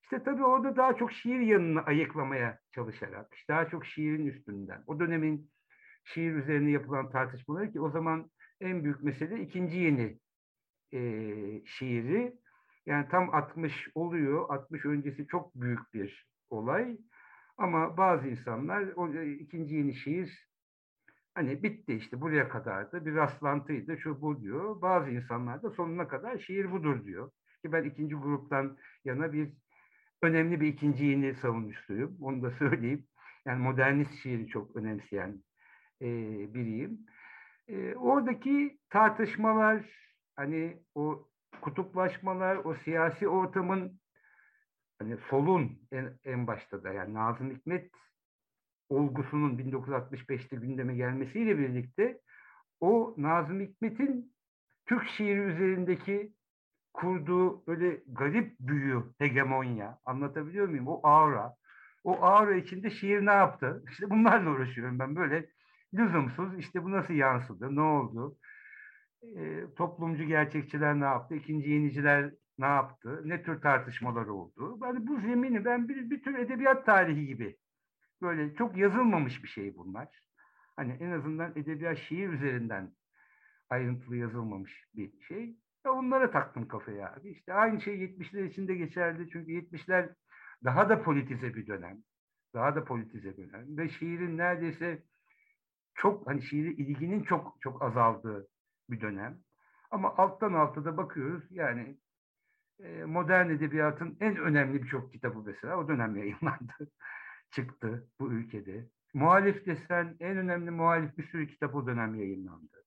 İşte 0.02 0.22
tabii 0.22 0.44
orada 0.44 0.76
daha 0.76 0.96
çok 0.96 1.12
şiir 1.12 1.40
yanını 1.40 1.82
ayıklamaya 1.82 2.58
çalışarak, 2.74 3.34
işte 3.34 3.52
daha 3.52 3.68
çok 3.68 3.86
şiirin 3.86 4.26
üstünden, 4.26 4.84
o 4.86 5.00
dönemin 5.00 5.50
şiir 6.04 6.34
üzerine 6.34 6.70
yapılan 6.70 7.10
tartışmaları 7.10 7.72
ki 7.72 7.80
o 7.80 7.90
zaman 7.90 8.30
en 8.60 8.84
büyük 8.84 9.02
mesele 9.02 9.40
ikinci 9.40 9.78
yeni 9.78 10.18
e, 10.92 11.00
şiiri. 11.66 12.36
Yani 12.86 13.08
tam 13.08 13.34
60 13.34 13.88
oluyor, 13.94 14.50
60 14.50 14.84
öncesi 14.84 15.26
çok 15.26 15.54
büyük 15.54 15.94
bir 15.94 16.26
olay. 16.50 16.98
Ama 17.56 17.96
bazı 17.96 18.28
insanlar 18.28 18.88
o 18.96 19.14
e, 19.14 19.32
ikinci 19.32 19.74
yeni 19.74 19.94
şiir 19.94 20.48
hani 21.34 21.62
bitti 21.62 21.94
işte 21.94 22.20
buraya 22.20 22.48
kadardı, 22.48 23.06
bir 23.06 23.14
rastlantıydı, 23.14 23.98
şu 23.98 24.20
bu 24.20 24.40
diyor. 24.42 24.82
Bazı 24.82 25.10
insanlar 25.10 25.62
da 25.62 25.70
sonuna 25.70 26.08
kadar 26.08 26.38
şiir 26.38 26.72
budur 26.72 27.04
diyor. 27.04 27.30
Ki 27.62 27.72
ben 27.72 27.84
ikinci 27.84 28.14
gruptan 28.14 28.78
yana 29.04 29.32
bir 29.32 29.52
önemli 30.22 30.60
bir 30.60 30.66
ikinci 30.66 31.04
yeni 31.04 31.34
savunmuşluyum. 31.34 32.16
Onu 32.20 32.42
da 32.42 32.50
söyleyeyim. 32.50 33.06
Yani 33.46 33.62
modernist 33.62 34.14
şiiri 34.14 34.46
çok 34.46 34.76
önemseyen 34.76 35.42
e, 36.02 36.08
biriyim. 36.54 37.06
E, 37.68 37.94
oradaki 37.94 38.78
tartışmalar, 38.90 39.84
hani 40.36 40.82
o 40.94 41.28
kutuplaşmalar, 41.60 42.56
o 42.56 42.74
siyasi 42.74 43.28
ortamın 43.28 44.00
hani 44.98 45.16
solun 45.30 45.78
en, 45.92 46.18
en 46.24 46.46
başta 46.46 46.84
da 46.84 46.92
yani 46.92 47.14
Nazım 47.14 47.50
Hikmet 47.50 47.90
olgusunun 48.88 49.58
1965'te 49.58 50.56
gündeme 50.56 50.94
gelmesiyle 50.94 51.58
birlikte 51.58 52.20
o 52.80 53.14
Nazım 53.16 53.60
Hikmet'in 53.60 54.32
Türk 54.86 55.08
şiiri 55.08 55.40
üzerindeki 55.40 56.32
kurduğu 56.94 57.66
böyle 57.66 58.02
garip 58.06 58.60
büyü, 58.60 59.02
hegemonya, 59.18 59.98
anlatabiliyor 60.04 60.68
muyum? 60.68 60.88
O 60.88 61.00
aura, 61.02 61.54
o 62.04 62.22
aura 62.22 62.54
içinde 62.54 62.90
şiir 62.90 63.26
ne 63.26 63.32
yaptı? 63.32 63.84
İşte 63.90 64.10
bunlarla 64.10 64.50
uğraşıyorum 64.50 64.98
ben 64.98 65.16
böyle 65.16 65.48
lüzumsuz, 65.94 66.58
işte 66.58 66.84
bu 66.84 66.90
nasıl 66.90 67.14
yansıdı, 67.14 67.76
ne 67.76 67.80
oldu? 67.80 68.38
E, 69.36 69.64
toplumcu 69.76 70.24
gerçekçiler 70.24 71.00
ne 71.00 71.04
yaptı? 71.04 71.34
İkinci 71.34 71.70
yeniciler 71.70 72.32
ne 72.58 72.66
yaptı? 72.66 73.22
Ne 73.24 73.42
tür 73.42 73.60
tartışmalar 73.60 74.26
oldu? 74.26 74.78
Yani 74.82 75.06
bu 75.06 75.20
zemini 75.20 75.64
ben 75.64 75.88
bir, 75.88 76.10
bir 76.10 76.22
tür 76.22 76.38
edebiyat 76.38 76.86
tarihi 76.86 77.26
gibi 77.26 77.56
böyle 78.22 78.54
çok 78.54 78.76
yazılmamış 78.76 79.42
bir 79.42 79.48
şey 79.48 79.76
bunlar. 79.76 80.08
Hani 80.76 80.92
en 80.92 81.10
azından 81.10 81.52
edebiyat 81.56 81.98
şiir 81.98 82.28
üzerinden 82.28 82.92
ayrıntılı 83.70 84.16
yazılmamış 84.16 84.84
bir 84.94 85.20
şey. 85.20 85.56
Ve 85.86 85.90
onlara 85.90 86.30
taktım 86.30 86.68
kafaya 86.68 87.12
abi. 87.12 87.30
İşte 87.30 87.54
aynı 87.54 87.80
şey 87.80 88.04
70'ler 88.04 88.46
için 88.46 88.68
de 88.68 88.74
geçerli. 88.74 89.30
Çünkü 89.30 89.52
70'ler 89.52 90.14
daha 90.64 90.88
da 90.88 91.02
politize 91.02 91.54
bir 91.54 91.66
dönem. 91.66 91.98
Daha 92.54 92.76
da 92.76 92.84
politize 92.84 93.36
bir 93.36 93.52
dönem. 93.52 93.76
Ve 93.78 93.88
şiirin 93.88 94.38
neredeyse 94.38 95.02
çok 95.94 96.26
hani 96.26 96.42
şiiri 96.42 96.72
ilginin 96.72 97.22
çok 97.22 97.56
çok 97.60 97.82
azaldığı 97.82 98.48
bir 98.90 99.00
dönem. 99.00 99.38
Ama 99.90 100.16
alttan 100.16 100.52
alta 100.52 100.84
da 100.84 100.96
bakıyoruz 100.96 101.44
yani 101.50 101.96
e, 102.80 103.04
modern 103.04 103.50
edebiyatın 103.50 104.16
en 104.20 104.36
önemli 104.36 104.82
birçok 104.82 105.12
kitabı 105.12 105.42
mesela 105.46 105.76
o 105.76 105.88
dönem 105.88 106.16
yayınlandı. 106.16 106.72
Çıktı 107.50 108.08
bu 108.20 108.32
ülkede. 108.32 108.88
Muhalif 109.14 109.66
desen 109.66 110.16
en 110.20 110.36
önemli 110.36 110.70
muhalif 110.70 111.18
bir 111.18 111.26
sürü 111.26 111.48
kitap 111.48 111.74
o 111.74 111.86
dönem 111.86 112.14
yayınlandı. 112.14 112.84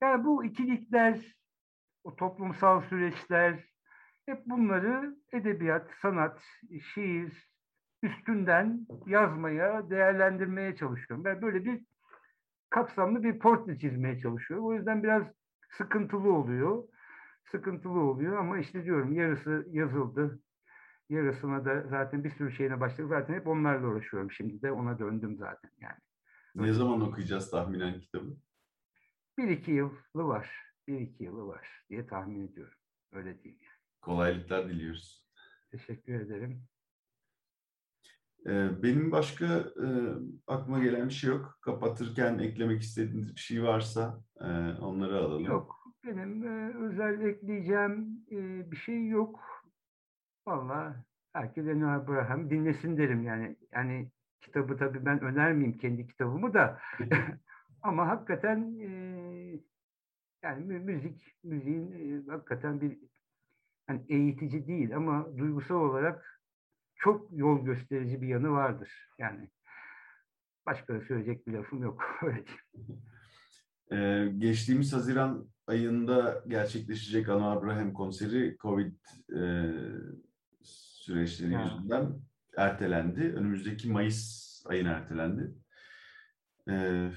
Yani 0.00 0.24
bu 0.24 0.44
ikilikler, 0.44 1.36
o 2.04 2.16
toplumsal 2.16 2.80
süreçler 2.80 3.64
hep 4.26 4.46
bunları 4.46 5.16
edebiyat, 5.32 5.90
sanat, 6.02 6.42
şiir 6.94 7.52
üstünden 8.02 8.86
yazmaya, 9.06 9.90
değerlendirmeye 9.90 10.76
çalışıyorum. 10.76 11.24
Ben 11.24 11.42
böyle 11.42 11.64
bir 11.64 11.84
kapsamlı 12.72 13.22
bir 13.22 13.38
portre 13.38 13.78
çizmeye 13.78 14.18
çalışıyorum. 14.20 14.66
O 14.66 14.74
yüzden 14.74 15.02
biraz 15.02 15.22
sıkıntılı 15.78 16.32
oluyor. 16.32 16.84
Sıkıntılı 17.50 18.00
oluyor 18.00 18.36
ama 18.36 18.58
işte 18.58 18.84
diyorum 18.84 19.12
yarısı 19.12 19.66
yazıldı. 19.70 20.40
Yarısına 21.08 21.64
da 21.64 21.86
zaten 21.90 22.24
bir 22.24 22.30
sürü 22.30 22.52
şeyine 22.52 22.80
başladık. 22.80 23.08
Zaten 23.08 23.34
hep 23.34 23.46
onlarla 23.46 23.86
uğraşıyorum 23.86 24.30
şimdi 24.30 24.62
de 24.62 24.72
ona 24.72 24.98
döndüm 24.98 25.36
zaten 25.36 25.70
yani. 25.80 25.98
Ne 26.54 26.72
zaman 26.72 27.00
okuyacağız 27.00 27.50
tahminen 27.50 28.00
kitabı? 28.00 28.36
Bir 29.38 29.48
iki 29.48 29.70
yılı 29.70 29.92
var. 30.14 30.50
Bir 30.88 31.00
iki 31.00 31.24
yılı 31.24 31.46
var 31.46 31.84
diye 31.90 32.06
tahmin 32.06 32.48
ediyorum. 32.48 32.78
Öyle 33.12 33.44
değil 33.44 33.58
yani. 33.62 33.76
Kolaylıklar 34.00 34.68
diliyoruz. 34.68 35.26
Teşekkür 35.70 36.20
ederim. 36.20 36.64
Benim 38.82 39.12
başka 39.12 39.44
e, 39.56 39.88
aklıma 40.46 40.78
gelen 40.78 41.08
bir 41.08 41.14
şey 41.14 41.30
yok. 41.30 41.58
Kapatırken 41.60 42.38
eklemek 42.38 42.82
istediğiniz 42.82 43.34
bir 43.34 43.40
şey 43.40 43.62
varsa 43.62 44.20
e, 44.40 44.46
onları 44.80 45.18
alalım. 45.18 45.44
Yok. 45.44 45.82
Benim 46.06 46.46
e, 46.46 46.74
özel 46.76 47.20
ekleyeceğim 47.20 48.24
e, 48.30 48.70
bir 48.70 48.76
şey 48.76 49.08
yok. 49.08 49.40
Vallahi 50.46 50.94
herkes 51.32 51.66
Eno 51.66 51.88
Abraham 51.88 52.50
dinlesin 52.50 52.96
derim 52.96 53.24
yani. 53.24 53.56
Yani 53.72 54.10
kitabı 54.40 54.76
tabii 54.76 55.04
ben 55.04 55.20
önermeyeyim 55.20 55.78
kendi 55.78 56.06
kitabımı 56.06 56.54
da. 56.54 56.80
Ama 57.82 58.08
hakikaten 58.08 58.78
e, 58.80 58.90
yani 60.42 60.64
müzik, 60.64 61.36
müziğin 61.44 61.92
e, 61.92 62.30
hakikaten 62.30 62.80
bir 62.80 62.98
yani 63.88 64.02
eğitici 64.08 64.66
değil 64.66 64.96
ama 64.96 65.36
duygusal 65.38 65.76
olarak 65.76 66.31
çok 67.04 67.28
yol 67.32 67.64
gösterici 67.64 68.22
bir 68.22 68.28
yanı 68.28 68.50
vardır. 68.50 68.90
Yani 69.18 69.50
başka 70.66 71.00
söyleyecek 71.00 71.46
bir 71.46 71.52
lafım 71.52 71.82
yok. 71.82 72.02
Öyle 72.22 72.44
Ee, 73.92 74.32
geçtiğimiz 74.38 74.92
Haziran 74.92 75.48
ayında 75.66 76.44
gerçekleşecek 76.48 77.28
Ana 77.28 77.50
Abraham 77.52 77.92
konseri 77.92 78.56
Covid 78.60 78.94
e, 79.36 79.72
süreçleri 80.62 81.54
yüzünden 81.54 82.20
ertelendi. 82.56 83.20
Önümüzdeki 83.20 83.90
Mayıs 83.92 84.42
ayına 84.66 84.90
ertelendi. 84.90 85.54
Ee, 86.68 87.10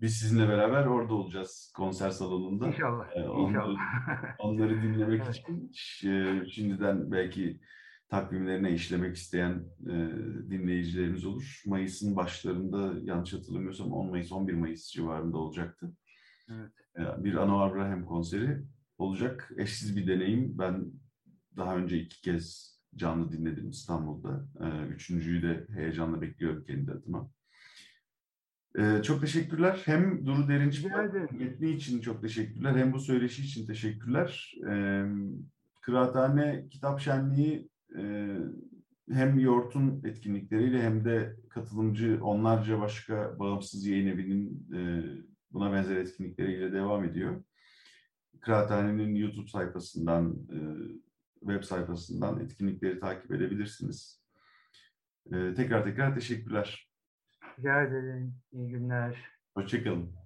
biz 0.00 0.14
sizinle 0.16 0.48
beraber 0.48 0.86
orada 0.86 1.14
olacağız 1.14 1.72
konser 1.76 2.10
salonunda. 2.10 2.66
İnşallah. 2.66 3.10
Ee, 3.16 3.22
onları, 3.22 3.48
İnşallah. 3.50 3.80
onları 4.38 4.82
dinlemek 4.82 5.22
Evet. 5.24 5.36
için 5.36 5.70
ş- 5.74 6.44
şimdiden 6.50 7.12
belki 7.12 7.60
takvimlerine 8.14 8.72
işlemek 8.72 9.16
isteyen 9.16 9.62
e, 9.86 9.92
dinleyicilerimiz 10.50 11.24
olur. 11.24 11.62
Mayıs'ın 11.66 12.16
başlarında 12.16 12.94
yanlış 13.04 13.32
hatırlamıyorsam 13.32 13.92
10 13.92 14.10
Mayıs 14.10 14.32
11 14.32 14.52
Mayıs 14.54 14.90
civarında 14.92 15.36
olacaktı. 15.38 15.92
Evet. 16.50 16.70
E, 16.98 17.24
Bir 17.24 17.34
Ano 17.34 17.58
Abraham 17.60 18.04
konseri 18.06 18.62
olacak. 18.98 19.52
Eşsiz 19.58 19.96
bir 19.96 20.06
deneyim. 20.06 20.58
Ben 20.58 20.84
daha 21.56 21.76
önce 21.76 21.98
iki 21.98 22.20
kez 22.22 22.74
canlı 22.96 23.32
dinledim 23.32 23.70
İstanbul'da. 23.70 24.46
E, 24.60 24.86
Üçüncüyü 24.88 25.42
de 25.42 25.66
heyecanla 25.74 26.20
bekliyorum 26.20 26.64
kendi 26.64 26.92
adıma. 26.92 27.30
E, 28.78 29.02
Çok 29.02 29.20
teşekkürler. 29.20 29.82
Hem 29.84 30.26
Duru 30.26 31.08
ederim. 31.10 31.28
metni 31.38 31.70
için 31.70 32.00
çok 32.00 32.22
teşekkürler. 32.22 32.76
Hem 32.76 32.92
bu 32.92 33.00
söyleşi 33.00 33.42
için 33.42 33.66
teşekkürler. 33.66 34.54
Kıraathane 35.80 36.68
Kitap 36.70 37.00
Şenliği 37.00 37.68
hem 39.10 39.38
Yort'un 39.38 40.02
etkinlikleriyle 40.04 40.82
hem 40.82 41.04
de 41.04 41.36
katılımcı 41.48 42.18
onlarca 42.22 42.80
başka 42.80 43.38
bağımsız 43.38 43.86
yayın 43.86 44.06
evinin 44.06 44.68
e, 44.74 45.04
buna 45.52 45.72
benzer 45.72 45.96
etkinlikleriyle 45.96 46.72
devam 46.72 47.04
ediyor. 47.04 47.44
Kıraathanenin 48.40 49.14
YouTube 49.14 49.48
sayfasından, 49.48 50.36
e, 50.50 50.58
web 51.40 51.62
sayfasından 51.62 52.40
etkinlikleri 52.40 53.00
takip 53.00 53.32
edebilirsiniz. 53.32 54.24
E, 55.32 55.54
tekrar 55.54 55.84
tekrar 55.84 56.14
teşekkürler. 56.14 56.90
Rica 57.58 57.82
ederim. 57.82 58.34
İyi 58.52 58.68
günler. 58.68 59.24
Hoşçakalın. 59.54 60.23